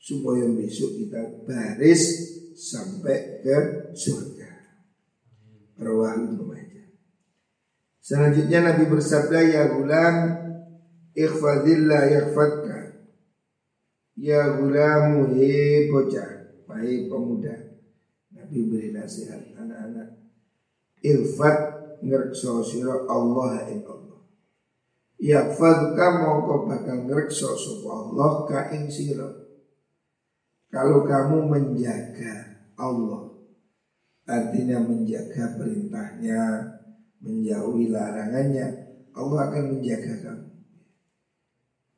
Supaya 0.00 0.48
besok 0.56 0.96
kita 0.96 1.20
baris 1.44 2.32
sampai 2.56 3.44
ke 3.44 3.56
surga. 3.92 4.50
Rawah 5.76 6.16
Ibnu 6.16 6.48
Selanjutnya 8.00 8.72
Nabi 8.72 8.88
bersabda 8.88 9.40
ya 9.44 9.68
gulam 9.68 10.16
ikhfadillah 11.12 12.02
yakhfadka. 12.08 13.04
Ya 14.16 14.56
gulamu 14.56 15.36
he 15.36 15.92
bocah 15.92 16.45
Wahai 16.66 17.06
pemuda 17.06 17.54
Nabi 18.34 18.58
beri 18.68 18.90
nasihat 18.90 19.54
anak-anak. 19.54 20.18
Ilfat 21.00 21.58
ngerkso 22.02 22.60
siro 22.66 23.06
Allah 23.06 23.70
in 23.70 23.86
Allah. 23.86 24.20
Yakfadka 25.16 26.06
mongko 26.20 26.68
bakal 26.68 27.08
ngerkso 27.08 27.56
sopa 27.56 27.88
Allah 28.04 28.32
ka 28.44 28.60
ing 28.76 28.92
siro 28.92 29.48
Kalau 30.68 31.08
kamu 31.08 31.48
menjaga 31.48 32.60
Allah 32.76 33.32
Artinya 34.28 34.76
menjaga 34.84 35.56
perintahnya 35.56 36.42
Menjauhi 37.24 37.88
larangannya 37.88 38.86
Allah 39.16 39.48
akan 39.48 39.64
menjaga 39.72 40.12
kamu. 40.20 40.46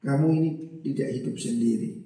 Kamu 0.06 0.26
ini 0.30 0.50
tidak 0.86 1.10
hidup 1.18 1.34
sendiri 1.34 1.97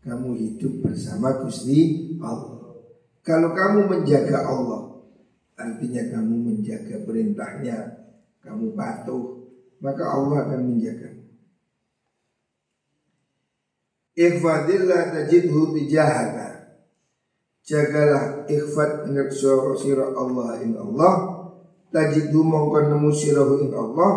kamu 0.00 0.30
hidup 0.36 0.88
bersama 0.88 1.44
Gusti 1.44 2.08
Allah. 2.24 2.80
Kalau 3.20 3.52
kamu 3.52 3.80
menjaga 3.84 4.48
Allah, 4.48 5.04
artinya 5.60 6.02
kamu 6.08 6.34
menjaga 6.40 7.04
perintahnya, 7.04 7.78
kamu 8.40 8.72
patuh, 8.72 9.44
maka 9.84 10.04
Allah 10.08 10.48
akan 10.48 10.60
menjaga. 10.72 11.20
Ikhfadillah 14.16 15.16
tajidhu 15.16 15.72
tijahaka 15.72 16.50
Jagalah 17.64 18.50
ikhfad 18.50 19.06
ngerso 19.06 19.78
sira 19.78 20.10
Allah 20.12 20.58
in 20.60 20.74
Allah 20.74 21.46
Tajidhu 21.94 22.42
mongkon 22.42 22.90
nemu 22.90 23.10
sirahu 23.14 23.62
in 23.62 23.70
Allah 23.70 24.10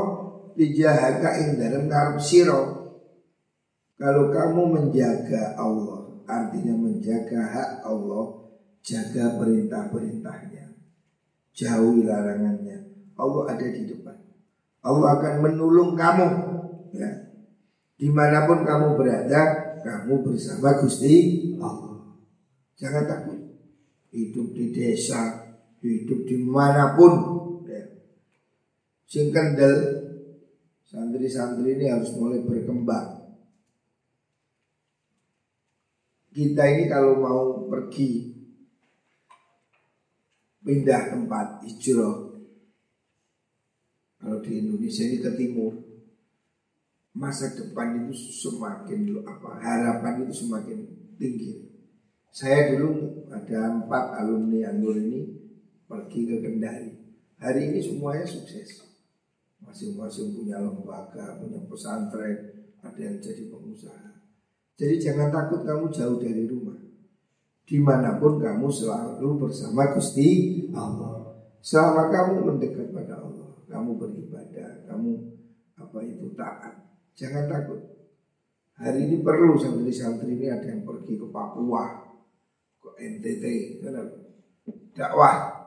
Tijahaka 0.58 1.38
ing 1.38 1.62
dalam 1.62 1.86
ngarep 1.86 2.17
sirah 2.17 2.83
kalau 3.93 4.34
kamu 4.34 4.62
menjaga 4.73 5.53
Allah, 5.53 6.25
artinya 6.25 6.73
menjaga 6.73 7.41
hak 7.45 7.71
Allah, 7.86 8.25
jaga 8.82 9.38
perintah-perintahnya, 9.38 10.73
jauhi 11.53 12.01
larangannya. 12.01 12.89
Allah 13.13 13.43
ada 13.53 13.67
di 13.69 13.86
depan. 13.86 14.17
Allah 14.82 15.08
akan 15.21 15.34
menolong 15.45 15.93
kamu. 15.93 16.27
Ya. 16.97 17.10
Di 17.93 18.10
mana 18.10 18.49
pun 18.49 18.65
kamu 18.65 18.97
berada, 18.97 19.41
kamu 19.86 20.25
bersama 20.25 20.82
Gusti 20.82 21.15
Allah. 21.62 22.17
Jangan 22.75 23.06
takut. 23.06 23.39
Hidup 24.10 24.58
di 24.58 24.73
desa, 24.73 25.53
hidup 25.86 26.25
di 26.25 26.41
mana 26.41 26.97
pun. 26.97 27.13
Ya. 27.69 28.01
Sing 29.06 29.29
santri-santri 30.89 31.77
ini 31.77 31.89
harus 31.89 32.13
mulai 32.17 32.41
berkembang 32.41 33.12
kita 36.34 36.63
ini 36.65 36.89
kalau 36.89 37.22
mau 37.22 37.69
pergi 37.69 38.34
pindah 40.65 41.13
tempat 41.13 41.62
hijrah. 41.62 42.34
Kalau 44.17 44.39
di 44.41 44.52
Indonesia 44.58 45.04
ini 45.06 45.17
ke 45.22 45.32
timur 45.38 45.74
masa 47.13 47.54
depan 47.54 48.10
itu 48.10 48.17
semakin 48.50 49.22
apa 49.22 49.62
harapan 49.62 50.26
itu 50.26 50.48
semakin 50.48 50.80
tinggi. 51.22 51.69
Saya 52.34 52.74
dulu 52.74 53.30
ada 53.30 53.78
empat 53.78 54.17
alumni 54.17 54.74
Anur 54.74 54.98
ini 54.98 55.30
pergi 55.86 56.26
ke 56.26 56.41
Kendari. 56.41 56.89
Hari 57.38 57.62
ini 57.69 57.80
semuanya 57.84 58.26
sukses. 58.26 58.82
Masing-masing 59.62 60.34
punya 60.34 60.58
lembaga 60.58 61.38
punya 61.38 61.62
pesantren 61.69 62.65
ada 62.82 63.00
yang 63.00 63.22
jadi 63.22 63.48
pengusaha 63.54 64.12
jadi 64.74 64.96
jangan 64.98 65.30
takut 65.30 65.62
kamu 65.62 65.94
jauh 65.94 66.18
dari 66.18 66.50
rumah. 66.50 66.78
Di 67.64 67.78
mana 67.80 68.18
pun 68.18 68.42
kamu 68.42 68.68
selalu 68.74 69.48
bersama 69.48 69.94
Gusti 69.94 70.60
Allah. 70.74 71.38
Selama 71.64 72.12
kamu 72.12 72.34
mendekat 72.44 72.92
pada 72.92 73.24
Allah, 73.24 73.56
kamu 73.72 73.96
beribadah, 73.96 74.84
kamu 74.84 75.16
apa 75.80 75.98
itu 76.04 76.28
taat. 76.36 76.76
Jangan 77.16 77.48
takut. 77.48 77.80
Hari 78.74 79.06
ini 79.08 79.22
perlu 79.24 79.56
santri-santri 79.56 80.36
ini 80.36 80.50
ada 80.50 80.66
yang 80.66 80.84
pergi 80.84 81.16
ke 81.16 81.30
Papua, 81.30 82.04
ke 82.82 82.90
NTT, 83.00 83.46
dakwah. 84.98 85.64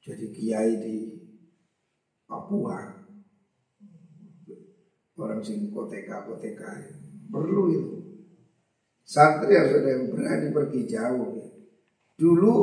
Jadi 0.00 0.30
kiai 0.30 0.72
di 0.78 0.96
Papua, 2.24 2.96
orang 5.18 5.42
sing 5.42 5.68
koteka 5.74 6.24
koteka 6.24 6.70
perlu 7.28 7.62
itu. 7.74 8.05
Santri 9.06 9.54
harus 9.54 9.78
ada 9.78 9.88
yang 9.94 10.10
berani 10.10 10.50
pergi 10.50 10.82
jauh. 10.90 11.46
Dulu 12.18 12.54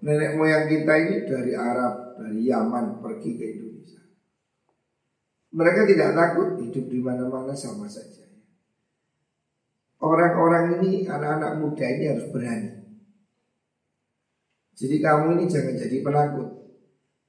Nenek 0.00 0.40
moyang 0.40 0.64
kita 0.64 0.92
ini 0.96 1.16
dari 1.28 1.52
Arab, 1.52 2.16
dari 2.16 2.48
Yaman 2.48 3.04
pergi 3.04 3.36
ke 3.36 3.44
Indonesia. 3.52 4.00
Mereka 5.52 5.80
tidak 5.84 6.10
takut 6.16 6.48
hidup 6.56 6.88
di 6.88 6.98
mana-mana 7.04 7.52
sama 7.52 7.84
saja. 7.84 8.24
Orang-orang 10.00 10.80
ini, 10.80 11.04
anak-anak 11.04 11.60
muda 11.60 11.84
ini 11.84 12.04
harus 12.08 12.32
berani. 12.32 12.72
Jadi 14.72 14.96
kamu 15.04 15.36
ini 15.36 15.44
jangan 15.44 15.76
jadi 15.76 15.96
penakut. 16.00 16.48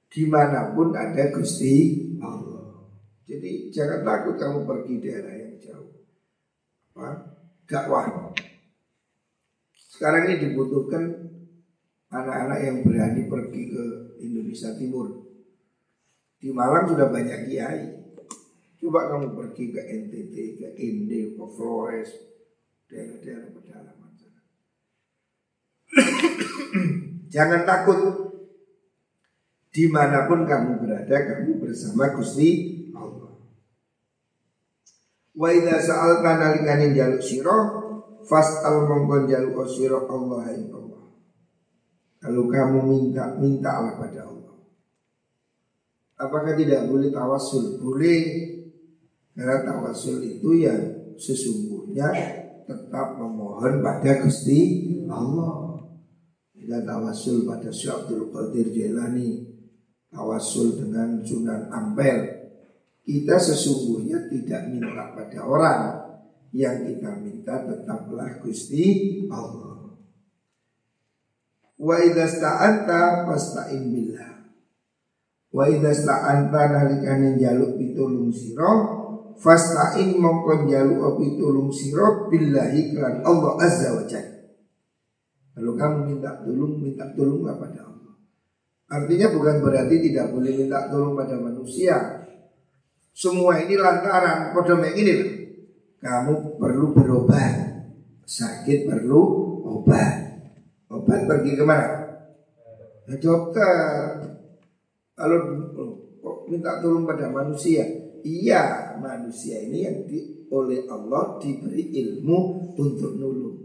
Di 0.08 0.24
mana 0.32 0.72
pun 0.72 0.96
ada 0.96 1.28
Gusti 1.36 1.76
Allah. 2.24 2.88
Jadi 3.28 3.68
jangan 3.68 4.08
takut 4.08 4.40
kamu 4.40 4.64
pergi 4.64 4.96
daerah 5.04 5.36
yang 5.36 5.60
jauh. 5.60 5.92
Apa? 6.96 7.41
Dakwah. 7.72 8.36
Sekarang 9.72 10.28
ini 10.28 10.44
dibutuhkan 10.44 11.08
anak-anak 12.12 12.60
yang 12.60 12.78
berani 12.84 13.32
pergi 13.32 13.72
ke 13.72 13.84
Indonesia 14.20 14.76
Timur. 14.76 15.24
Di 16.36 16.52
Malang 16.52 16.92
sudah 16.92 17.08
banyak 17.08 17.48
kiai. 17.48 18.04
Coba 18.76 19.08
kamu 19.08 19.38
pergi 19.38 19.72
ke 19.72 19.80
NTT, 19.80 20.36
ke 20.60 20.68
Inde, 20.84 21.38
ke 21.38 21.46
Flores, 21.54 22.12
daerah-daerah 22.90 23.54
pedalaman. 23.56 24.12
Jangan 27.34 27.62
takut 27.64 28.00
di 29.72 29.86
mana 29.88 30.28
pun 30.28 30.44
kamu 30.44 30.84
berada, 30.84 31.16
kamu 31.30 31.62
bersama 31.62 32.12
Gusti. 32.18 32.81
Wa 35.32 35.48
idza 35.48 35.80
sa'alta 35.80 36.36
nalikanin 36.36 36.92
jaluk 36.92 37.24
sira 37.24 37.56
fas'al 38.28 38.88
mongkon 38.88 39.32
jaluk 39.32 39.64
sira 39.72 40.04
Allah 40.04 40.52
ya 40.52 40.60
Allah. 40.76 41.04
Kalau 42.22 42.46
kamu 42.46 42.80
minta, 42.86 43.34
mintalah 43.40 43.98
pada 43.98 44.30
Allah. 44.30 44.56
Apakah 46.22 46.54
tidak 46.54 46.86
boleh 46.86 47.10
tawasul? 47.10 47.82
Boleh. 47.82 48.22
Karena 49.34 49.66
tawasul 49.66 50.22
itu 50.22 50.54
yang 50.54 51.16
sesungguhnya 51.18 52.14
tetap 52.70 53.18
memohon 53.18 53.82
pada 53.82 54.22
Gusti 54.22 54.86
Allah. 55.10 55.82
Tidak 56.54 56.82
tawasul 56.86 57.50
pada 57.50 57.74
Syekh 57.74 58.06
Abdul 58.06 58.30
Qadir 58.30 58.70
Jailani, 58.70 59.50
tawasul 60.14 60.78
dengan 60.78 61.26
Sunan 61.26 61.74
Ampel. 61.74 62.41
Kita 63.12 63.36
sesungguhnya 63.36 64.32
tidak 64.32 64.72
minta 64.72 65.12
pada 65.12 65.44
orang, 65.44 65.82
yang 66.56 66.88
kita 66.88 67.20
minta 67.20 67.60
tetaplah 67.68 68.40
Gusti 68.40 69.28
Allah. 69.28 70.00
Wa 71.76 72.00
idza 72.08 72.32
sta'anta 72.32 73.28
fasta'in 73.28 73.84
billah. 73.92 74.32
Wa 75.52 75.68
idza 75.68 75.92
sta'anta 75.92 76.72
nalikane 76.72 77.36
jaluk 77.36 77.76
pitulung 77.76 78.32
sira 78.32 79.02
Fasta'in 79.42 80.22
mongkon 80.22 80.70
jalu 80.70 81.02
api 81.02 81.42
tulung 81.42 81.74
sirot 81.74 82.30
billahi 82.30 82.94
kelan 82.94 83.26
Allah 83.26 83.58
azza 83.58 83.90
wa 83.98 84.06
jalla. 84.06 84.54
Kalau 85.58 85.74
kamu 85.74 85.98
minta 86.14 86.46
tolong, 86.46 86.78
minta 86.78 87.10
tolonglah 87.18 87.58
pada 87.58 87.90
Allah. 87.90 88.14
Artinya 88.86 89.34
bukan 89.34 89.66
berarti 89.66 89.98
tidak 89.98 90.30
boleh 90.30 90.62
minta 90.62 90.86
tolong 90.94 91.18
pada 91.18 91.42
manusia. 91.42 92.21
Semua 93.12 93.60
ini 93.60 93.76
lantaran 93.76 94.56
kodom 94.56 94.82
ini 94.88 95.12
loh. 95.12 95.32
Kamu 96.02 96.58
perlu 96.58 96.96
berobat. 96.96 97.54
Sakit 98.26 98.88
perlu 98.88 99.22
obat. 99.68 100.16
Obat 100.88 101.28
pergi 101.28 101.52
ke 101.60 101.64
mana? 101.68 101.88
Ya 103.06 103.16
dokter. 103.20 104.32
Kalau 105.14 105.38
oh, 106.24 106.48
minta 106.50 106.82
tolong 106.82 107.06
pada 107.06 107.30
manusia, 107.30 107.86
iya 108.26 108.96
manusia 108.98 109.62
ini 109.62 109.86
yang 109.86 109.98
di, 110.08 110.48
oleh 110.50 110.88
Allah 110.90 111.38
diberi 111.38 111.94
ilmu 111.94 112.40
untuk 112.80 113.20
nulung. 113.20 113.60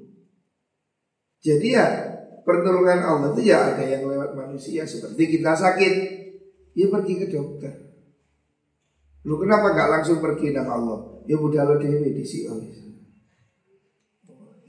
Jadi 1.41 1.69
ya 1.73 1.87
pertolongan 2.43 3.01
Allah 3.07 3.31
itu 3.33 3.49
ya 3.49 3.73
ada 3.73 3.85
yang 3.87 4.05
lewat 4.05 4.35
manusia 4.35 4.83
seperti 4.85 5.39
kita 5.39 5.55
sakit, 5.55 5.95
ya 6.75 6.87
pergi 6.91 7.15
ke 7.23 7.27
dokter. 7.31 7.86
Lu 9.27 9.35
kenapa 9.43 9.75
nggak 9.75 9.91
langsung 9.91 10.23
pergi 10.23 10.55
dengan 10.55 10.79
Allah? 10.79 10.99
Ya 11.27 11.35
udah 11.35 11.63
lo 11.67 11.75
dewi 11.83 12.15
di 12.15 12.23
si 12.23 12.47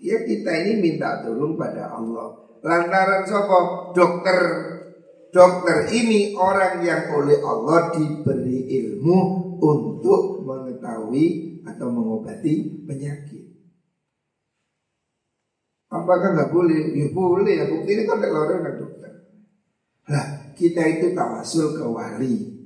Ya 0.01 0.17
kita 0.25 0.51
ini 0.65 0.81
minta 0.81 1.21
tolong 1.21 1.53
pada 1.53 1.93
Allah. 1.93 2.57
Lantaran 2.65 3.29
sopo 3.29 3.93
dokter 3.93 4.39
dokter 5.29 5.85
ini 5.93 6.33
orang 6.33 6.81
yang 6.81 7.13
oleh 7.13 7.37
Allah 7.45 7.93
diberi 7.93 8.65
ilmu 8.81 9.19
untuk 9.61 10.41
mengetahui 10.41 11.61
atau 11.61 11.87
mengobati 11.93 12.81
penyakit. 12.89 13.45
Apakah 15.93 16.33
nggak 16.33 16.49
boleh? 16.49 16.97
Ya 16.97 17.07
boleh 17.13 17.53
ya. 17.61 17.65
Bukti 17.69 17.91
ini 17.93 18.03
kan 18.09 18.25
orang 18.25 18.73
dokter. 18.73 19.11
Nah, 20.07 20.25
kita 20.57 20.81
itu 20.87 21.11
tawasul 21.13 21.75
ke 21.75 21.83
wali, 21.83 22.56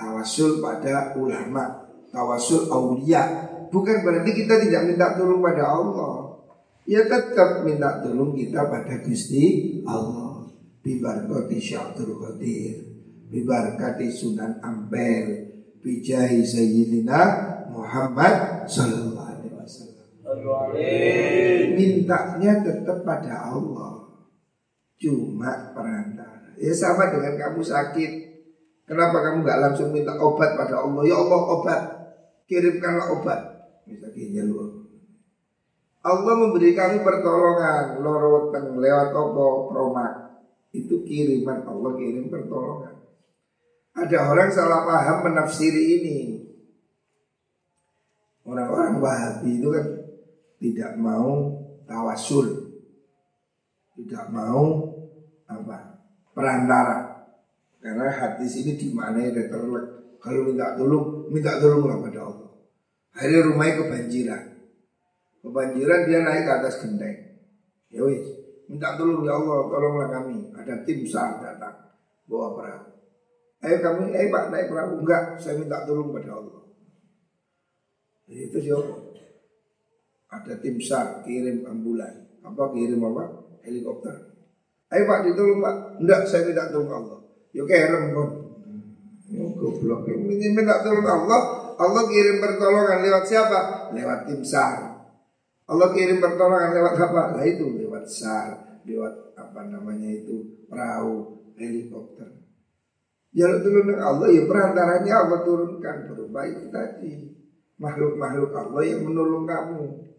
tawasul 0.00 0.64
pada 0.64 1.12
ulama, 1.20 1.84
tawasul 2.08 2.72
aulia. 2.72 3.52
Bukan 3.68 4.00
berarti 4.00 4.32
kita 4.32 4.56
tidak 4.64 4.88
minta 4.88 5.14
tolong 5.14 5.44
pada 5.44 5.68
Allah. 5.68 6.40
Ya 6.88 7.04
tetap 7.04 7.62
minta 7.62 8.00
tolong 8.00 8.32
kita 8.32 8.66
pada 8.66 9.04
Gusti 9.04 9.78
Allah. 9.84 10.48
Bibarkati 10.80 11.60
Syaikhul 11.60 12.16
Qadir, 12.16 12.88
bibarkati 13.28 14.08
Sunan 14.08 14.64
Ampel, 14.64 15.50
bijahi 15.84 16.40
Sayyidina 16.40 17.20
Muhammad 17.68 18.64
Sallallahu 18.64 19.30
Mintanya 21.74 22.62
tetap 22.62 23.02
pada 23.02 23.50
Allah 23.50 24.06
Cuma 25.00 25.74
perantara 25.74 26.54
Ya 26.60 26.70
sama 26.76 27.10
dengan 27.10 27.34
kamu 27.34 27.60
sakit 27.64 28.29
Kenapa 28.90 29.22
kamu 29.22 29.46
gak 29.46 29.60
langsung 29.62 29.94
minta 29.94 30.18
obat 30.18 30.58
pada 30.58 30.82
Allah? 30.82 31.06
Ya 31.06 31.14
Allah 31.14 31.40
obat. 31.46 31.80
Kirimkanlah 32.50 33.06
obat. 33.14 33.40
Misalnya 33.86 34.42
lu. 34.42 34.90
Allah 36.02 36.34
memberi 36.34 36.74
kami 36.74 36.98
pertolongan. 37.06 38.02
Loroteng 38.02 38.82
lewat 38.82 39.14
opo 39.14 39.70
promak. 39.70 40.42
Itu 40.74 41.06
kiriman 41.06 41.62
Allah 41.70 41.90
kirim 41.94 42.26
pertolongan. 42.34 42.98
Ada 43.94 44.18
orang 44.26 44.50
salah 44.50 44.82
paham 44.82 45.18
menafsiri 45.22 45.82
ini. 46.02 46.18
Orang-orang 48.42 48.98
Wahabi 48.98 49.62
itu 49.62 49.68
kan 49.70 49.86
tidak 50.58 50.92
mau 50.98 51.54
tawasul, 51.86 52.74
tidak 53.94 54.26
mau 54.30 54.90
apa? 55.46 56.02
Perantara, 56.34 57.09
karena 57.80 58.12
hadis 58.12 58.60
ini 58.60 58.76
dimaknai 58.76 59.32
retorlek. 59.32 60.16
Kalau 60.20 60.44
minta 60.44 60.76
tolong, 60.76 61.32
minta 61.32 61.56
tolonglah 61.56 61.96
pada 62.04 62.20
Allah. 62.28 62.50
Hari 63.16 63.40
rumahnya 63.40 63.80
kebanjiran, 63.80 64.42
kebanjiran 65.40 66.00
dia 66.04 66.20
naik 66.20 66.44
ke 66.44 66.52
atas 66.60 66.76
genteng. 66.84 67.16
Ya 67.88 68.04
wis, 68.04 68.22
minta 68.68 69.00
tolong 69.00 69.24
ya 69.24 69.40
Allah, 69.40 69.58
tolonglah 69.66 70.08
kami. 70.12 70.52
Ada 70.52 70.84
tim 70.84 71.08
sar 71.08 71.40
datang 71.40 71.96
bawa 72.28 72.52
perahu. 72.54 72.86
Ayo 73.64 73.76
kami, 73.80 74.12
ayo 74.12 74.28
pak 74.28 74.44
naik 74.52 74.68
perahu. 74.68 75.00
Enggak, 75.00 75.40
saya 75.40 75.56
minta 75.56 75.88
tolong 75.88 76.12
pada 76.12 76.36
Allah. 76.36 76.60
Itu 78.30 78.62
siapa? 78.62 78.94
Ada 80.30 80.62
tim 80.62 80.78
SAR 80.78 81.26
kirim 81.26 81.66
ambulan. 81.66 82.38
Apa 82.46 82.70
kirim 82.70 83.02
apa? 83.02 83.24
Helikopter. 83.66 84.14
Ayo 84.94 85.02
Pak 85.06 85.26
ditolong 85.26 85.58
Pak. 85.58 85.76
Enggak, 85.98 86.22
saya 86.30 86.46
tidak 86.46 86.70
tolong 86.70 86.94
Allah. 86.94 87.20
Yo 87.50 87.66
kerem 87.66 88.14
kon. 88.14 88.30
Yo 89.30 89.50
goblok. 89.58 90.06
Ini 90.06 90.54
minta 90.54 90.82
tolong 90.82 91.06
Allah. 91.06 91.40
Allah 91.80 92.02
kirim 92.12 92.44
pertolongan 92.44 93.00
lewat 93.00 93.24
siapa? 93.24 93.60
Lewat 93.96 94.28
tim 94.28 94.44
SAR. 94.44 94.78
Allah 95.70 95.88
kirim 95.96 96.20
pertolongan 96.20 96.76
lewat 96.76 96.94
apa? 96.98 97.22
Lah 97.40 97.44
itu 97.46 97.72
lewat 97.72 98.04
SAR, 98.04 98.82
lewat 98.84 99.32
apa 99.38 99.60
namanya 99.64 100.12
itu 100.12 100.66
perahu, 100.68 101.40
helikopter. 101.56 102.40
Jalur 103.30 103.62
turun 103.62 103.94
Allah 103.94 104.28
ya 104.34 104.42
perantaranya 104.42 105.14
Allah 105.24 105.40
turunkan 105.46 106.10
berupa 106.10 106.42
itu 106.50 106.66
tadi 106.66 107.30
makhluk-makhluk 107.78 108.50
Allah 108.50 108.82
yang 108.82 109.06
menolong 109.06 109.46
kamu. 109.46 110.10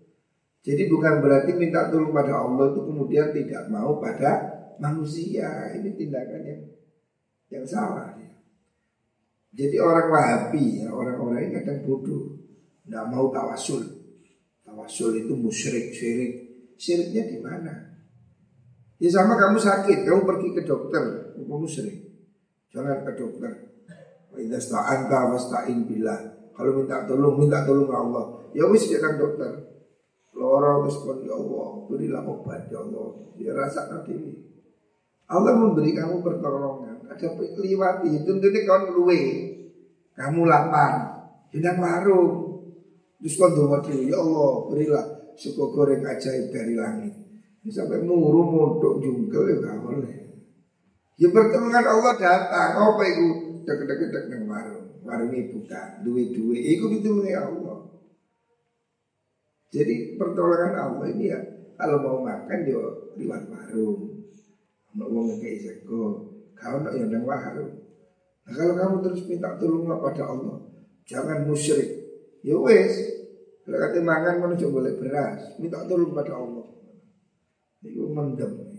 Jadi 0.63 0.87
bukan 0.87 1.19
berarti 1.19 1.51
minta 1.59 1.91
tolong 1.91 2.15
pada 2.15 2.41
Allah 2.41 2.71
itu 2.71 2.81
kemudian 2.87 3.35
tidak 3.35 3.67
mau 3.67 3.99
pada 3.99 4.31
manusia. 4.79 5.75
Ini 5.75 5.89
tindakan 5.93 6.41
yang 6.47 6.61
yang 7.51 7.67
salah. 7.67 8.15
Jadi 9.51 9.75
orang 9.83 10.07
Wahabi, 10.07 10.79
ya, 10.79 10.95
orang-orang 10.95 11.51
ini 11.51 11.59
kadang 11.59 11.83
bodoh, 11.83 12.39
tidak 12.87 13.05
mau 13.11 13.27
tawasul. 13.27 13.83
Tawasul 14.63 15.27
itu 15.27 15.35
musyrik, 15.35 15.91
syirik. 15.91 16.33
Syiriknya 16.79 17.27
di 17.27 17.37
mana? 17.43 17.73
Ya 18.95 19.09
sama 19.11 19.35
kamu 19.35 19.59
sakit, 19.59 20.07
kamu 20.07 20.23
pergi 20.23 20.49
ke 20.55 20.61
dokter, 20.63 21.35
kamu 21.35 21.67
sering. 21.67 21.99
Jangan 22.71 23.03
ke 23.03 23.11
dokter. 23.19 23.51
Kalau 26.55 26.71
minta 26.77 27.03
tolong, 27.03 27.35
minta 27.35 27.67
tolong 27.67 27.91
Allah. 27.91 28.25
Ya 28.55 28.63
wis 28.71 28.87
jangan 28.87 29.19
dokter. 29.19 29.51
Loro 30.31 30.87
wis 30.87 30.95
kon 31.03 31.19
ya 31.27 31.35
Allah, 31.35 31.83
berilah 31.91 32.23
obat 32.23 32.71
ya 32.71 32.79
Allah. 32.79 33.19
Ya 33.35 33.51
rasakan 33.51 34.07
ini. 34.07 34.31
Allah 35.27 35.59
memberi 35.59 35.91
kamu 35.91 36.23
pertolongan. 36.23 36.90
Ada 37.11 37.27
liwati, 37.35 38.23
tentunya 38.23 38.63
kau 38.63 38.87
luwe. 38.87 39.19
Kamu 40.15 40.47
lapar, 40.47 40.93
tidak 41.51 41.75
warung. 41.75 42.63
Terus 43.19 43.35
kau 43.35 43.51
doa 43.51 43.83
ya 43.83 44.15
Allah, 44.15 44.53
berilah 44.71 45.05
suku 45.35 45.75
goreng 45.75 46.07
ajaib 46.07 46.49
dari 46.55 46.73
langit. 46.79 47.13
Sampai 47.67 48.01
muru 48.01 48.41
muntuk 48.47 49.03
jungkel 49.03 49.53
ya 49.53 49.55
gak 49.61 49.77
boleh. 49.85 50.17
Ya 51.21 51.29
pertolongan 51.29 51.85
Allah 51.85 52.13
datang, 52.17 52.71
apa 52.73 53.03
itu? 53.05 53.27
Dek-dek-dek 53.61 54.25
nang 54.33 54.49
warung. 54.49 54.87
Warung 55.05 55.29
buka, 55.53 56.01
duit-duit. 56.01 56.63
Itu 56.65 56.89
pitulunge 56.89 57.37
Allah. 57.37 57.85
Jadi 59.69 60.17
pertolongan 60.17 60.73
Allah 60.73 61.05
ini 61.13 61.25
ya 61.29 61.39
kalau 61.77 62.01
mau 62.01 62.17
makan 62.25 62.59
dia 62.65 62.81
liwat 63.21 63.43
warung. 63.53 64.25
Mau 64.97 65.23
kayak 65.39 65.61
sego, 65.61 66.30
kau 66.61 66.77
nak 66.85 66.93
yang 66.93 67.25
warung. 67.25 67.73
Nah, 68.45 68.53
kalau 68.53 68.73
kamu 68.77 68.95
terus 69.01 69.21
minta 69.25 69.57
tolonglah 69.57 69.97
pada 69.97 70.23
Allah, 70.29 70.57
jangan 71.09 71.49
musyrik. 71.49 71.89
Ya 72.45 72.57
wes, 72.57 72.93
kalau 73.65 73.77
kata 73.77 74.01
makan 74.01 74.35
mana 74.41 74.53
coba 74.57 74.81
boleh 74.81 74.93
beras, 74.97 75.57
minta 75.57 75.81
tolong 75.89 76.13
pada 76.13 76.37
Allah. 76.37 76.65
Itu 77.81 78.13
mendem. 78.13 78.69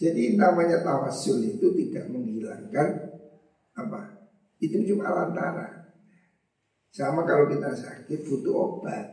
Jadi 0.00 0.36
namanya 0.36 0.80
tawasul 0.80 1.44
itu 1.44 1.72
tidak 1.76 2.08
menghilangkan 2.08 2.88
apa? 3.76 4.00
Itu 4.60 4.80
cuma 4.84 5.12
lantaran. 5.12 5.92
Sama 6.90 7.22
kalau 7.28 7.48
kita 7.48 7.72
sakit 7.72 8.24
butuh 8.24 8.80
obat. 8.80 9.06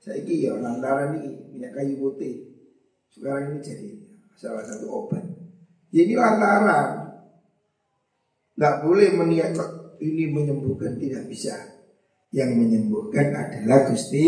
Saya 0.00 0.24
ya 0.24 0.56
lantaran 0.56 1.20
ini 1.20 1.52
minyak 1.52 1.76
kayu 1.76 2.00
putih. 2.00 2.48
Sekarang 3.12 3.52
ini 3.52 3.58
jadi 3.60 3.88
salah 4.32 4.64
satu 4.64 4.88
obat. 4.88 5.29
Jadi 5.90 6.12
lantaran. 6.14 6.88
Tidak 8.54 8.74
boleh 8.86 9.08
meniat 9.18 9.54
ini 9.98 10.30
menyembuhkan 10.30 10.96
tidak 10.96 11.26
bisa. 11.26 11.54
Yang 12.30 12.50
menyembuhkan 12.62 13.34
adalah 13.34 13.90
Gusti 13.90 14.26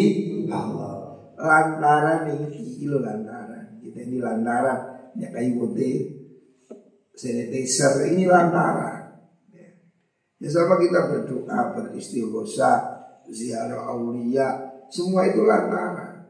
Allah. 0.50 0.94
Lantaran 1.38 2.28
ini 2.34 2.76
kilo 2.82 2.98
lantaran 2.98 3.62
ini 4.02 4.18
lantaran 4.18 5.12
ya 5.16 5.28
kayu 5.30 5.60
putih 5.60 6.24
sanitizer 7.12 8.08
ini 8.12 8.24
lantaran 8.24 9.20
ya. 9.52 9.68
ya 10.40 10.48
sama 10.48 10.80
kita 10.80 11.12
berdoa 11.12 11.58
beristighosa 11.76 12.72
ziarah 13.28 13.92
aulia 13.92 14.80
semua 14.88 15.28
itu 15.28 15.44
lantaran 15.44 16.26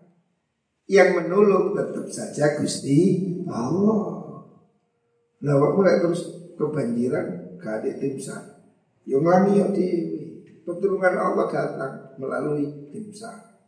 yang 0.90 1.14
menolong 1.16 1.72
tetap 1.72 2.06
saja 2.10 2.58
Gusti 2.58 3.22
Allah 3.46 4.21
nah 5.42 5.54
waktu 5.58 6.06
terus 6.06 6.22
kebanjiran 6.54 7.58
gak 7.58 7.82
ada 7.82 7.90
yang 9.02 9.26
lagi 9.26 9.58
ya 9.58 9.66
di 9.74 9.88
pertolongan 10.62 11.14
Allah 11.18 11.46
datang 11.50 11.94
melalui 12.22 12.90
tim 12.94 13.10
sar. 13.10 13.58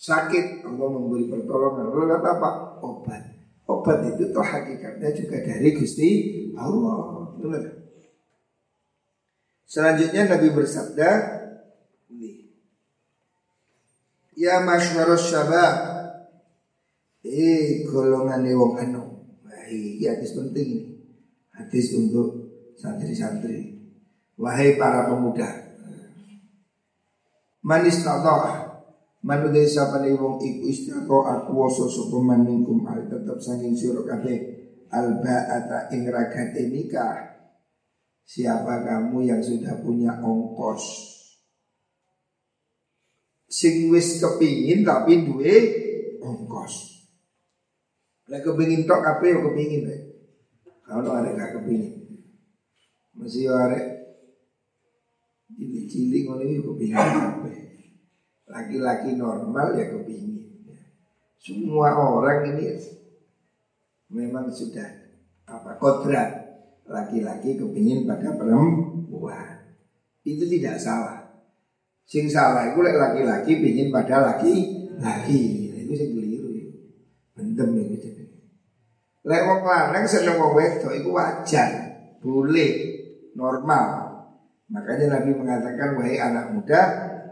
Sakit 0.00 0.64
Allah 0.64 0.88
memberi 0.88 1.28
pertolongan. 1.28 1.92
Lalu 1.92 2.16
kata 2.16 2.28
apa? 2.40 2.50
Obat. 2.80 3.22
Obat 3.68 3.98
itu 4.08 4.32
toh 4.32 4.40
hakikatnya 4.40 5.12
juga 5.12 5.36
dari 5.44 5.68
Gusti 5.76 6.08
Allah. 6.56 7.28
Benar. 7.36 7.64
Selanjutnya 9.68 10.22
Nabi 10.26 10.48
bersabda, 10.50 11.10
Ya 14.40 14.56
masyarus 14.64 15.28
syabab 15.28 15.76
Eh 17.20 17.84
golongan 17.84 18.48
wong 18.56 18.80
anu. 18.80 19.28
Wahai 19.44 20.00
hadis 20.00 20.32
penting 20.32 20.68
ini 20.72 20.89
Hadis 21.60 21.92
untuk 22.00 22.28
santri-santri 22.80 23.76
Wahai 24.40 24.80
para 24.80 25.12
pemuda 25.12 25.68
Manis 27.60 28.00
ta'ta'ah 28.00 28.70
Manudai 29.20 29.68
sapa 29.68 30.00
ni 30.00 30.16
wong 30.16 30.40
iku 30.40 30.64
istiqo 30.64 31.28
aku 31.28 31.52
waso 31.52 31.84
sapa 31.92 32.16
maningkum 32.24 32.88
al 32.88 33.04
tetep 33.04 33.36
saking 33.36 33.76
sira 33.76 34.00
kabeh 34.00 34.36
alba'ata 34.88 35.92
ing 35.92 36.08
ragate 36.08 36.72
nikah. 36.72 37.36
Siapa 38.24 38.80
kamu 38.80 39.28
yang 39.28 39.42
sudah 39.44 39.76
punya 39.84 40.16
ongkos? 40.24 40.82
Sing 43.50 43.92
wis 43.92 44.22
kepingin 44.22 44.88
tapi 44.88 45.26
duwe 45.28 45.54
ongkos. 46.24 47.04
Lek 48.30 48.40
kepingin 48.40 48.88
tok 48.88 49.04
kabeh 49.04 49.36
yo 49.36 49.38
kepingin 49.50 49.84
rek. 49.84 50.02
Kalau 50.90 51.14
ada 51.14 51.30
gak 51.38 51.62
kepingin. 51.62 52.18
Masih 53.14 53.46
arek 53.46 53.86
cilik-cilik 55.54 56.22
ngono 56.26 56.42
iki 56.42 56.58
kepingin 56.66 56.98
kabeh 56.98 57.58
laki-laki 58.50 59.14
normal 59.14 59.78
ya 59.78 59.86
kepingin. 59.94 60.50
Semua 61.38 61.94
orang 61.94 62.50
ini 62.52 62.74
memang 64.10 64.50
sudah 64.50 65.14
apa 65.46 65.78
kodrat 65.78 66.30
laki-laki 66.90 67.54
kepingin 67.54 68.04
pada 68.10 68.34
perempuan. 68.34 69.78
Itu 70.26 70.44
tidak 70.50 70.76
salah. 70.82 71.30
Sing 72.04 72.26
salah 72.26 72.74
itu 72.74 72.82
laki-laki 72.82 73.62
pingin 73.62 73.94
pada 73.94 74.34
laki-laki. 74.34 75.70
Itu 75.86 75.92
sing 75.94 76.10
Lek 79.30 79.46
wong 79.46 79.62
lanang 79.62 80.10
seneng 80.10 80.42
wong 80.42 80.58
wedok 80.58 80.90
itu 80.90 81.06
wajar, 81.14 81.70
boleh, 82.18 82.72
normal. 83.38 84.10
Makanya 84.74 85.22
Nabi 85.22 85.38
mengatakan 85.38 85.94
wahai 85.94 86.18
anak 86.18 86.50
muda, 86.50 86.82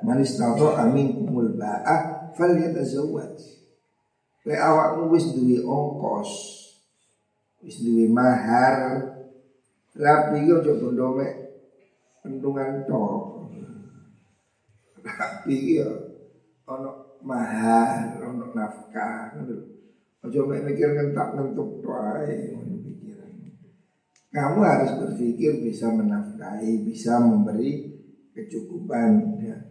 manis 0.07 0.39
tato 0.39 0.79
amin 0.79 1.19
kumul 1.19 1.59
ba'ah 1.59 2.31
fal 2.39 2.55
yatazawwaj. 2.55 3.35
Le 4.47 4.55
awakmu 4.55 5.11
wis 5.11 5.27
duwe 5.35 5.59
ongkos, 5.59 6.31
wis 7.67 7.83
duwe 7.83 8.07
mahar, 8.15 9.03
rapi 9.99 10.47
yo 10.47 10.63
aja 10.63 10.79
bondo 10.79 11.19
mek 11.19 11.35
pentungan 12.23 12.87
tok. 12.87 13.51
Rapi 15.03 15.83
yo 15.83 15.91
ono 16.63 17.19
mahar, 17.27 18.23
ono 18.23 18.55
nafkah 18.55 19.35
ngono. 19.35 19.78
Aja 20.19 20.41
mek 20.43 20.67
mikir 20.67 20.91
ngentak 20.99 21.39
ngentuk 21.39 21.87
ae 21.87 22.51
pikiran. 22.83 23.33
Kamu 24.35 24.61
harus 24.67 24.93
berpikir 24.99 25.63
bisa 25.63 25.95
menafkahi, 25.95 26.83
bisa 26.83 27.23
memberi 27.23 27.87
kecukupan 28.35 29.39
ya. 29.39 29.69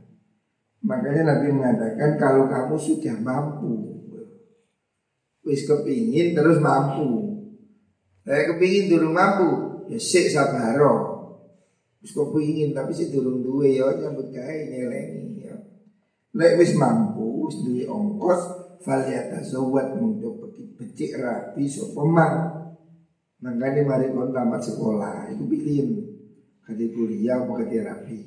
Makanya 0.86 1.24
Nabi 1.26 1.48
mengatakan 1.52 2.16
kalau 2.22 2.46
kamu 2.46 2.76
sudah 2.78 3.18
mampu 3.20 3.98
Wis 5.42 5.66
kepingin 5.66 6.38
terus 6.38 6.62
mampu 6.62 7.40
Saya 8.22 8.54
kepingin 8.54 8.94
durung 8.94 9.18
mampu 9.18 9.84
Ya 9.90 9.98
sik 9.98 10.30
sabaro 10.30 11.18
Wis 12.00 12.14
kepingin 12.14 12.78
tapi 12.78 12.94
si 12.94 13.10
durung 13.10 13.42
duwe 13.42 13.74
ya 13.74 13.90
nyambut 14.00 14.30
gawe 14.30 14.58
nyelengi 14.70 15.50
ya 15.50 15.56
Lek 16.38 16.62
wis 16.62 16.78
mampu 16.78 17.50
wis 17.50 17.58
duwe 17.66 17.84
ongkos 17.90 18.67
fal 18.82 19.04
yatazawwad 19.06 19.98
untuk 19.98 20.44
becik 20.78 21.18
rapi 21.18 21.66
so 21.70 21.92
pemar 21.94 22.56
Makanya 23.38 23.86
mari 23.86 24.10
kon 24.10 24.34
tamat 24.34 24.66
sekolah 24.66 25.30
itu 25.30 25.46
pilihin 25.46 25.90
Kadi 26.66 26.90
kuliah 26.90 27.38
apa 27.46 27.54
kadi 27.62 27.78
rapi 27.86 28.20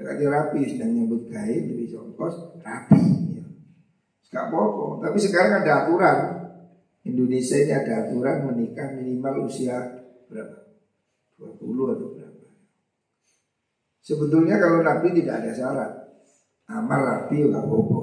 Kati 0.00 0.24
rapi 0.24 0.64
sedang 0.64 0.96
nyebut 0.96 1.28
gaib 1.28 1.76
lebih 1.76 1.92
songkos 1.92 2.56
rapi. 2.64 3.00
Ya. 3.36 3.44
Gak 4.32 4.48
apa-apa. 4.48 5.04
Tapi 5.04 5.18
sekarang 5.20 5.60
ada 5.60 5.84
aturan. 5.84 6.18
Indonesia 7.04 7.56
ini 7.60 7.72
ada 7.72 8.08
aturan 8.08 8.48
menikah 8.48 8.96
minimal 8.96 9.44
usia 9.44 9.76
berapa? 10.32 10.72
20 11.36 11.92
atau 11.96 12.08
berapa? 12.16 12.48
Sebetulnya 14.00 14.56
kalau 14.56 14.80
Nabi 14.80 15.08
tidak 15.20 15.44
ada 15.44 15.52
syarat. 15.52 15.92
Amal 16.72 17.00
rapi 17.04 17.44
ya 17.44 17.46
gak 17.52 17.64
apa-apa. 17.68 17.99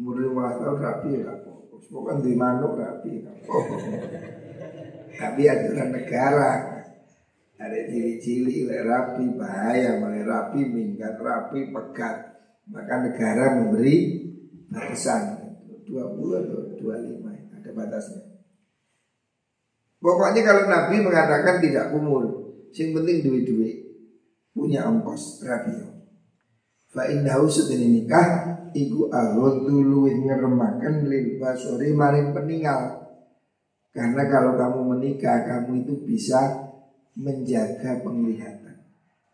Umur 0.00 0.14
15 0.24 0.60
tahun 0.60 0.78
rapi 0.80 1.08
ya 1.12 1.20
gak 1.28 1.38
apa-apa. 1.44 2.10
Di 2.24 2.32
manuk 2.36 2.72
rapi 2.80 3.10
ya 3.12 3.20
gak 3.26 3.36
apa-apa. 3.44 3.76
Tapi 5.12 5.42
aturan 5.44 5.90
negara 5.92 6.50
ada 7.62 7.78
cili-cili 7.86 8.66
rapi 8.66 9.24
bahaya 9.38 10.02
mulai 10.02 10.26
rapi 10.26 10.66
minggat 10.66 11.14
rapi 11.20 11.70
pekat 11.70 12.16
maka 12.66 12.94
negara 13.06 13.62
memberi 13.62 14.26
batasan 14.66 15.54
20 15.86 16.40
atau 16.42 16.60
25 16.80 17.22
ada 17.22 17.54
ada 17.62 17.70
batasnya. 17.74 18.22
Pokoknya 20.02 20.42
kalau 20.42 20.66
Nabi 20.66 20.96
mengatakan 20.98 21.62
tidak 21.62 21.94
kumul, 21.94 22.26
yang 22.74 22.90
penting 22.90 23.22
duit-duit 23.22 23.76
punya 24.50 24.82
ongkos 24.90 25.46
rabio. 25.46 26.01
Fa 26.92 27.08
innahu 27.08 27.48
sedene 27.48 27.88
nikah 27.88 28.28
iku 28.76 29.08
aghaddu 29.08 29.80
luwih 29.80 30.12
ngeremaken 30.28 31.08
lil 31.08 31.40
basori 31.40 31.88
maring 31.96 32.36
peninggal. 32.36 33.00
Karena 33.96 34.28
kalau 34.28 34.60
kamu 34.60 34.80
menikah 34.96 35.40
kamu 35.44 35.88
itu 35.88 36.04
bisa 36.04 36.68
menjaga 37.16 38.00
penglihatan. 38.04 38.76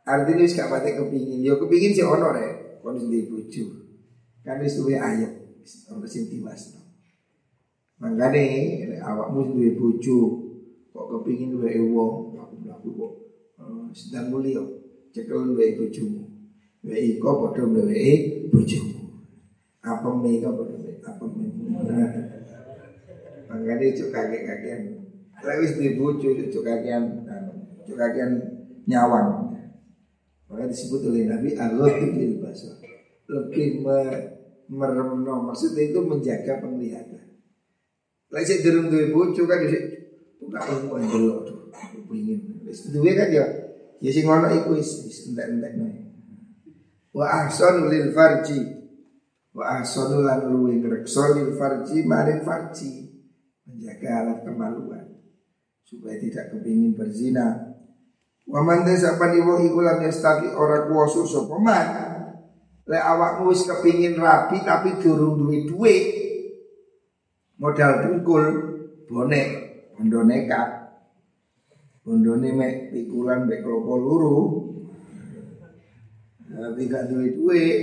Artinya 0.07 0.43
wis 0.47 0.55
gak 0.55 0.71
pati 0.71 0.95
kepingin, 0.99 1.43
yo 1.43 1.59
kepingin 1.59 1.95
si 1.95 2.03
ono 2.03 2.31
rek, 2.31 2.83
kon 2.83 2.99
di 2.99 3.27
bojo. 3.27 3.65
Kan 4.43 4.63
wis 4.63 4.79
duwe 4.79 4.99
ayat, 4.99 5.31
ono 5.93 6.07
sing 6.07 6.31
diwasno. 6.31 6.81
Mangkane 7.99 8.43
awakmu 9.03 9.53
duwe 9.55 9.75
bojo, 9.79 10.19
kok 10.95 11.07
kepingin 11.11 11.55
duwe 11.55 11.75
wong, 11.91 12.35
aku 12.39 12.89
kok 12.95 13.13
uh, 13.63 13.87
sedang 13.95 14.31
mulia, 14.31 14.63
cekel 15.11 15.55
duwe 15.55 15.77
bojomu. 15.79 16.28
Duwe 16.83 16.99
iko 17.19 17.29
padha 17.43 17.67
duwe 17.67 18.03
bojomu. 18.55 18.95
Apa 19.83 20.09
mega 20.15 20.49
padha 20.55 20.79
apa 21.03 21.25
mega. 21.35 22.23
Mangkane 23.49 23.87
cuk 23.99 24.09
kakek-kakean. 24.15 24.83
Lewis 25.43 25.75
duwe 25.75 25.91
bojo 25.99 26.29
cuk 26.53 26.65
kakean, 26.65 27.27
cuk 27.87 27.99
kakean 27.99 28.31
nyawang. 28.87 29.59
Maka 30.49 30.65
disebut 30.71 31.13
oleh 31.13 31.29
Nabi 31.29 31.59
Allah 31.59 31.93
lil 31.99 32.41
basar. 32.41 32.81
Lebih 33.29 33.85
me, 33.85 33.99
meremno 34.73 35.45
maksudnya 35.45 35.93
itu 35.93 36.01
menjaga 36.01 36.65
penglihatan. 36.65 37.37
Lagi 38.33 38.45
sih 38.49 38.59
durung 38.65 38.89
duwe 38.89 39.13
bojo 39.13 39.45
kan 39.45 39.61
dhisik 39.61 39.83
buka 40.41 40.61
ilmu 40.65 40.97
delok 41.05 41.39
tuh. 41.45 41.59
Pengin. 42.09 42.65
Wis 42.65 42.89
duwe 42.89 43.13
kan 43.13 43.29
ya 43.29 43.45
ya 44.01 44.11
sing 44.15 44.25
ngono 44.25 44.49
iku 44.49 44.79
wis 44.79 45.05
wis 45.05 45.29
entek-entek 45.29 46.08
Wa 47.13 47.45
ahsanu 47.45 47.89
lil 47.89 48.13
farji. 48.13 48.61
Wa 49.53 49.81
ahsanu 49.81 50.23
lan 50.25 50.49
luwih 50.49 50.81
ngrekso 50.81 51.37
lil 51.37 51.57
farji 51.57 52.05
maring 52.05 52.45
farji. 52.45 53.09
Menjaga 53.69 54.25
alat 54.25 54.39
kemaluan 54.49 55.07
supaya 55.89 56.21
tidak 56.21 56.53
kepingin 56.53 56.93
berzina 56.93 57.69
Wa 58.49 58.65
man 58.65 58.89
desapani 58.89 59.45
wong 59.45 59.69
iku 59.69 59.85
lam 59.85 60.01
yastati 60.01 60.49
ora 60.57 60.89
kuwasa 60.89 61.21
sapa 61.29 61.57
man. 61.61 61.87
Lek 62.89 63.05
awakmu 63.05 63.53
wis 63.53 63.69
kepingin 63.69 64.17
rapi 64.17 64.65
tapi 64.65 64.97
durung 65.05 65.37
duwe 65.37 65.69
duit. 65.69 66.05
Modal 67.61 68.09
tungkul 68.09 68.45
bonek 69.05 69.49
bondo 69.93 70.25
nekat. 70.25 70.69
Bondone 72.01 72.49
mek 72.57 72.89
pikulan 72.89 73.45
mek 73.45 73.61
klopo 73.61 74.01
luru. 74.01 74.37
Tapi 76.49 76.81
gak 76.89 77.13
duwe 77.13 77.29
duit 77.37 77.79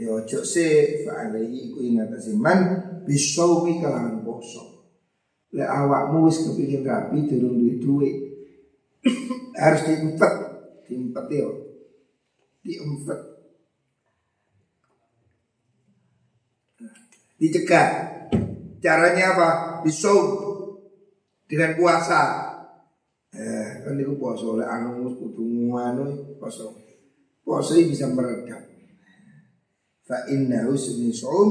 ya 0.00 0.16
ojo 0.16 0.40
se 0.42 0.98
fa 1.06 1.28
alaihi 1.28 1.70
iku 1.70 1.78
ing 1.84 2.02
atase 2.02 2.34
man 2.34 2.58
bisaumi 3.06 3.78
kelawan 3.78 4.26
poso. 4.26 4.82
Lek 5.54 5.66
awakmu 5.66 6.26
wis 6.26 6.42
kepingin 6.42 6.86
rapi 6.86 7.30
durung 7.30 7.58
duwe 7.58 7.74
duit 7.78 8.16
harus 9.62 9.80
diempet, 9.88 10.34
diempet 10.86 11.24
ya, 11.32 11.48
diempet, 12.64 13.20
dicegah. 17.40 17.88
Caranya 18.80 19.36
apa? 19.36 19.48
Bisau 19.84 20.16
dengan 21.44 21.76
puasa. 21.76 22.48
Eh, 23.30 23.84
kan 23.84 23.94
itu 23.94 24.16
puasa 24.16 24.42
oleh 24.48 24.66
anu 24.66 25.12
kudu 25.20 25.68
puasa. 26.40 26.79
Puasa 27.50 27.74
ini 27.74 27.90
bisa 27.90 28.06
meredam. 28.06 28.62
Fa 30.06 30.22
inna 30.30 30.70
husni 30.70 31.10
saum 31.10 31.50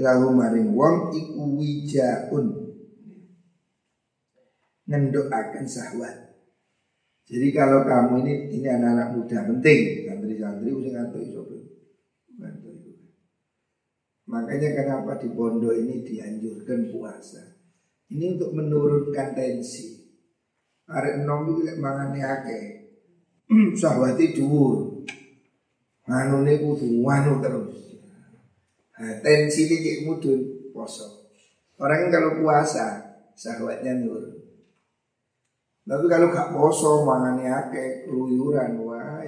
lahu 0.00 0.32
maring 0.32 0.72
wong 0.72 1.12
iku 1.12 1.60
wijaun. 1.60 2.72
Ngendokaken 4.88 5.68
sahwat. 5.68 6.40
Jadi 7.28 7.52
kalau 7.52 7.84
kamu 7.84 8.24
ini 8.24 8.32
ini 8.56 8.64
anak-anak 8.64 9.12
muda 9.12 9.44
penting 9.44 10.08
santri-santri 10.08 10.72
usah 10.72 11.04
ngantuk 11.04 11.20
iso. 11.20 11.42
Makanya 14.32 14.72
kenapa 14.72 15.20
di 15.20 15.28
pondok 15.36 15.76
ini 15.76 16.00
dianjurkan 16.00 16.88
puasa. 16.88 17.60
Ini 18.08 18.40
untuk 18.40 18.56
menurunkan 18.56 19.36
tensi. 19.36 20.00
Arek 20.88 21.20
enom 21.20 21.60
iki 21.60 21.62
lek 21.68 21.76
mangane 21.76 22.24
akeh. 22.24 22.64
Sahwati 23.84 24.32
dhuwur. 24.32 24.85
Manune 26.06 26.62
kudu 26.62 27.02
nganu 27.02 27.42
terus. 27.42 27.76
Nah, 28.96 29.20
tensi 29.20 29.68
ini 29.68 29.76
kayak 29.82 30.00
mudun 30.08 30.40
poso. 30.72 31.28
Orang 31.76 32.08
kalau 32.08 32.40
puasa 32.40 33.04
sahwatnya 33.36 34.00
nurun. 34.00 34.40
Tapi 35.86 36.04
kalau 36.10 36.34
gak 36.34 36.50
poso 36.50 37.06
mangane 37.06 37.46
akeh 37.46 38.08
keluyuran 38.08 38.80
wah 38.82 39.22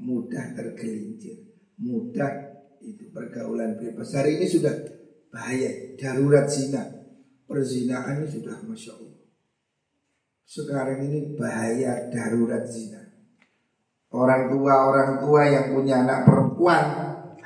mudah 0.00 0.46
tergelincir, 0.56 1.44
mudah 1.80 2.50
itu 2.80 3.12
pergaulan 3.12 3.76
bebas. 3.76 4.16
Hari 4.16 4.40
ini 4.40 4.46
sudah 4.48 4.72
bahaya, 5.28 5.96
darurat 5.96 6.48
zina. 6.48 6.82
Perzinaan 7.44 8.22
ini 8.22 8.28
sudah 8.30 8.62
masya 8.62 8.94
Allah. 8.94 9.26
Sekarang 10.46 11.00
ini 11.02 11.34
bahaya 11.34 12.08
darurat 12.08 12.64
zina. 12.66 12.99
Orang 14.10 14.50
tua 14.50 14.90
orang 14.90 15.22
tua 15.22 15.46
yang 15.46 15.70
punya 15.70 16.02
anak 16.02 16.26
perempuan 16.26 16.82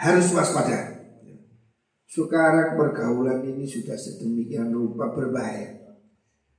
harus 0.00 0.32
waspada. 0.32 0.96
Sekarang 2.08 2.78
pergaulan 2.78 3.44
ini 3.44 3.68
sudah 3.68 3.98
sedemikian 3.98 4.72
rupa 4.72 5.12
berbahaya. 5.12 5.98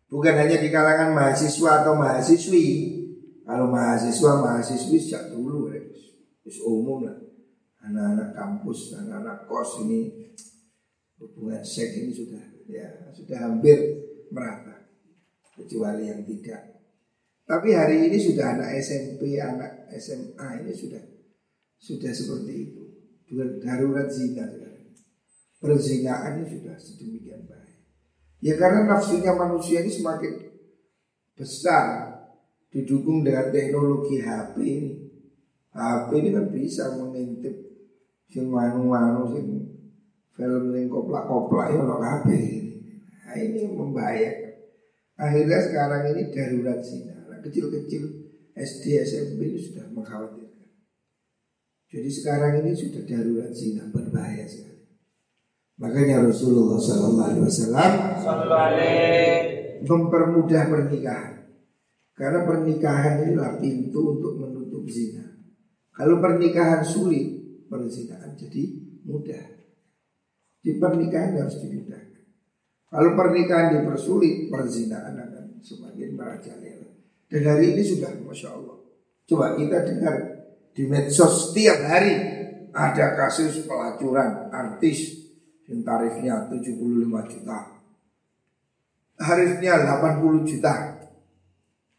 Bukan 0.05 0.35
hanya 0.37 0.61
di 0.61 0.69
kalangan 0.69 1.15
mahasiswa 1.15 1.81
atau 1.81 1.97
mahasiswi. 1.97 2.65
Kalau 3.45 3.71
mahasiswa, 3.71 4.31
mahasiswi 4.41 4.97
sejak 5.01 5.33
dulu 5.33 5.73
ya. 5.73 5.81
umum 6.69 7.09
lah. 7.09 7.17
Anak-anak 7.85 8.33
kampus, 8.33 8.97
anak-anak 8.97 9.45
kos 9.49 9.85
ini 9.85 10.29
hubungan 11.21 11.61
seks 11.61 12.01
ini 12.01 12.11
sudah 12.11 12.43
ya 12.69 13.09
sudah 13.13 13.37
hampir 13.49 13.77
merata. 14.29 14.91
Kecuali 15.55 16.11
yang 16.11 16.21
tidak. 16.27 16.74
Tapi 17.45 17.77
hari 17.77 18.09
ini 18.09 18.17
sudah 18.17 18.57
anak 18.57 18.73
SMP, 18.81 19.37
anak 19.37 19.85
SMA 20.01 20.65
ini 20.65 20.73
sudah 20.73 21.03
sudah 21.77 22.09
seperti 22.09 22.53
itu. 22.57 22.81
Darurat 23.61 24.09
zina 24.09 24.49
sekarang. 24.49 24.89
Perzinaan 25.61 26.41
ini 26.41 26.45
sudah 26.57 26.75
sedemikian 26.77 27.45
baik. 27.45 27.85
Ya 28.41 28.57
karena 28.57 28.89
nafsunya 28.89 29.33
manusia 29.37 29.85
ini 29.85 29.93
semakin 29.93 30.33
besar 31.37 32.17
didukung 32.73 33.21
dengan 33.21 33.53
teknologi 33.53 34.25
HP 34.25 34.55
ini. 34.65 34.93
HP 35.69 36.09
ini 36.17 36.29
kan 36.33 36.45
bisa 36.49 36.97
mengintip 36.97 37.55
sing 38.25 38.49
manu-manu 38.49 39.29
sing 39.37 39.45
film 40.33 40.73
yang 40.73 40.89
koplak-koplak 40.89 41.77
ya 41.77 41.81
HP 41.85 42.27
ini. 42.33 42.73
Nah, 43.25 43.35
ini 43.37 43.61
membahayakan. 43.69 44.53
Akhirnya 45.15 45.59
sekarang 45.61 46.01
ini 46.11 46.23
darurat 46.33 46.81
sih. 46.81 47.14
Kecil-kecil 47.45 48.03
SD 48.57 48.85
SMP 49.05 49.39
ini 49.53 49.59
sudah 49.61 49.85
mengkhawatirkan. 49.93 50.69
Jadi 51.85 52.09
sekarang 52.09 52.65
ini 52.65 52.73
sudah 52.73 53.05
darurat 53.05 53.53
zina 53.53 53.85
berbahaya 53.93 54.49
sekali. 54.49 54.89
Makanya 55.77 56.25
Rasulullah 56.25 56.79
Wasallam 56.81 57.91
mempermudah 59.85 60.63
pernikahan. 60.71 61.35
Karena 62.15 62.47
pernikahan 62.47 63.27
inilah 63.27 63.59
pintu 63.59 64.17
untuk 64.17 64.39
menutup 64.39 64.87
zina. 64.87 65.35
Kalau 65.91 66.23
pernikahan 66.23 66.79
sulit, 66.81 67.27
perzinahan 67.67 68.39
jadi 68.39 68.63
mudah. 69.03 69.45
Di 70.63 70.79
pernikahan 70.79 71.37
harus 71.37 71.59
dimudahkan. 71.59 72.23
Kalau 72.87 73.11
pernikahan 73.19 73.67
dipersulit, 73.75 74.47
perzinahan 74.47 75.15
akan 75.19 75.45
semakin 75.59 76.09
merajalela. 76.15 76.74
Dan 77.35 77.51
hari 77.51 77.75
ini 77.75 77.83
sudah, 77.83 78.15
masya 78.23 78.55
Allah. 78.55 78.79
Coba 79.27 79.59
kita 79.59 79.83
dengar 79.83 80.15
di 80.71 80.87
medsos 80.87 81.51
setiap 81.51 81.83
hari 81.83 82.15
ada 82.71 83.11
kasus 83.11 83.67
pelacuran 83.67 84.47
artis 84.55 85.19
yang 85.67 85.83
tarifnya 85.83 86.47
75 86.47 86.79
juta. 87.27 87.59
Tarifnya 89.19 89.83
80 89.83 90.47
juta. 90.47 90.95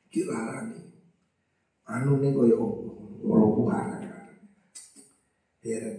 Dilarani 0.09 0.81
Anu 1.85 2.17
nih 2.17 2.33
kaya 2.33 2.57
Rokuhan 3.21 4.09
Heran. 5.61 5.97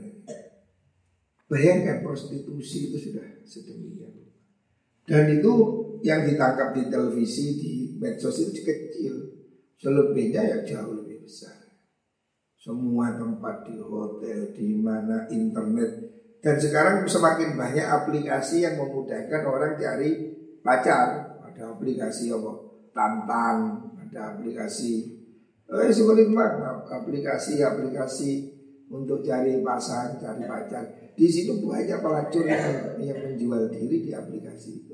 Bayangkan 1.46 2.02
prostitusi 2.02 2.90
itu 2.90 2.98
sudah 2.98 3.46
sedemikian 3.46 4.34
Dan 5.06 5.38
itu 5.38 5.54
yang 6.02 6.26
ditangkap 6.26 6.74
di 6.74 6.90
televisi 6.90 7.46
di 7.62 7.74
medsos 7.98 8.38
itu 8.42 8.64
kecil. 8.64 9.16
Selebihnya 9.78 10.42
ya 10.42 10.58
jauh 10.66 10.98
lebih 11.04 11.26
besar. 11.26 11.54
Semua 12.58 13.14
tempat 13.14 13.70
di 13.70 13.78
hotel, 13.78 14.54
di 14.54 14.78
mana 14.82 15.30
internet. 15.30 15.92
Dan 16.42 16.58
sekarang 16.58 17.06
semakin 17.06 17.54
banyak 17.54 17.86
aplikasi 17.86 18.66
yang 18.66 18.78
memudahkan 18.78 19.42
orang 19.46 19.78
cari 19.78 20.34
pacar. 20.62 21.38
Ada 21.46 21.78
aplikasi 21.78 22.34
apa? 22.34 22.52
Tantan, 22.94 23.58
ada 24.02 24.38
aplikasi 24.38 25.18
eh 25.68 25.92
sebenarnya 25.92 26.32
mah 26.32 26.88
aplikasi-aplikasi 26.88 28.32
untuk 28.88 29.20
cari 29.20 29.60
pasangan, 29.60 30.16
cari 30.16 30.48
pacar. 30.48 31.12
Di 31.12 31.28
situ 31.28 31.60
banyak 31.60 32.00
pelacur 32.00 32.48
yang, 32.48 32.96
yang 33.04 33.20
menjual 33.20 33.68
diri 33.68 34.08
di 34.08 34.12
aplikasi. 34.16 34.87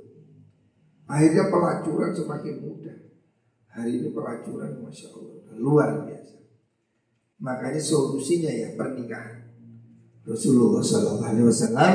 Akhirnya 1.07 1.51
pelacuran 1.51 2.11
semakin 2.15 2.55
mudah. 2.63 2.97
Hari 3.73 3.91
ini 3.99 4.09
pelacuran 4.13 4.85
Masya 4.85 5.07
Allah 5.11 5.57
luar 5.57 5.89
biasa. 6.05 6.37
Makanya 7.41 7.81
solusinya 7.81 8.51
ya 8.53 8.77
pernikahan. 8.77 9.43
Rasulullah 10.23 10.79
Sallallahu 10.79 11.27
Alaihi 11.35 11.47
Wasallam 11.51 11.93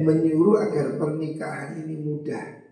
menyuruh 0.00 0.64
agar 0.64 0.96
pernikahan 0.96 1.76
ini 1.84 2.00
mudah. 2.00 2.64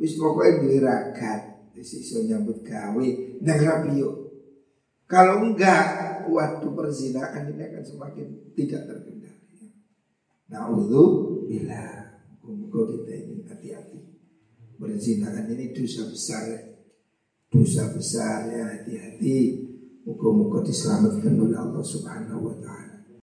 Wis 0.00 0.18
pokoknya 0.18 0.52
beli 0.64 0.78
ragat, 0.82 1.70
iso 1.76 2.24
nyambut 2.26 2.66
gawe, 2.66 3.08
dan 3.44 3.58
rapi 3.62 4.02
Kalau 5.06 5.44
enggak, 5.46 5.86
waktu 6.26 6.66
perzinaan 6.66 7.52
ini 7.52 7.62
akan 7.68 7.84
semakin 7.84 8.26
tidak 8.56 8.88
terkendali. 8.88 9.70
Nah, 10.50 10.66
bila 11.46 12.10
Muka 12.50 12.82
kita 12.82 13.14
ini. 13.14 13.29
Perzinaan 14.80 15.44
ini 15.52 15.76
dosa 15.76 16.08
besar 16.08 16.48
Dosa 17.50 17.90
besar 17.92 18.46
ya 18.48 18.62
hati-hati. 18.62 19.68
Muka-muka 20.06 20.64
diselamatkan 20.64 21.34
oleh 21.36 21.58
Allah 21.58 21.82
subhanahu 21.84 22.46
wa 22.46 22.56
ta'ala. 22.56 22.79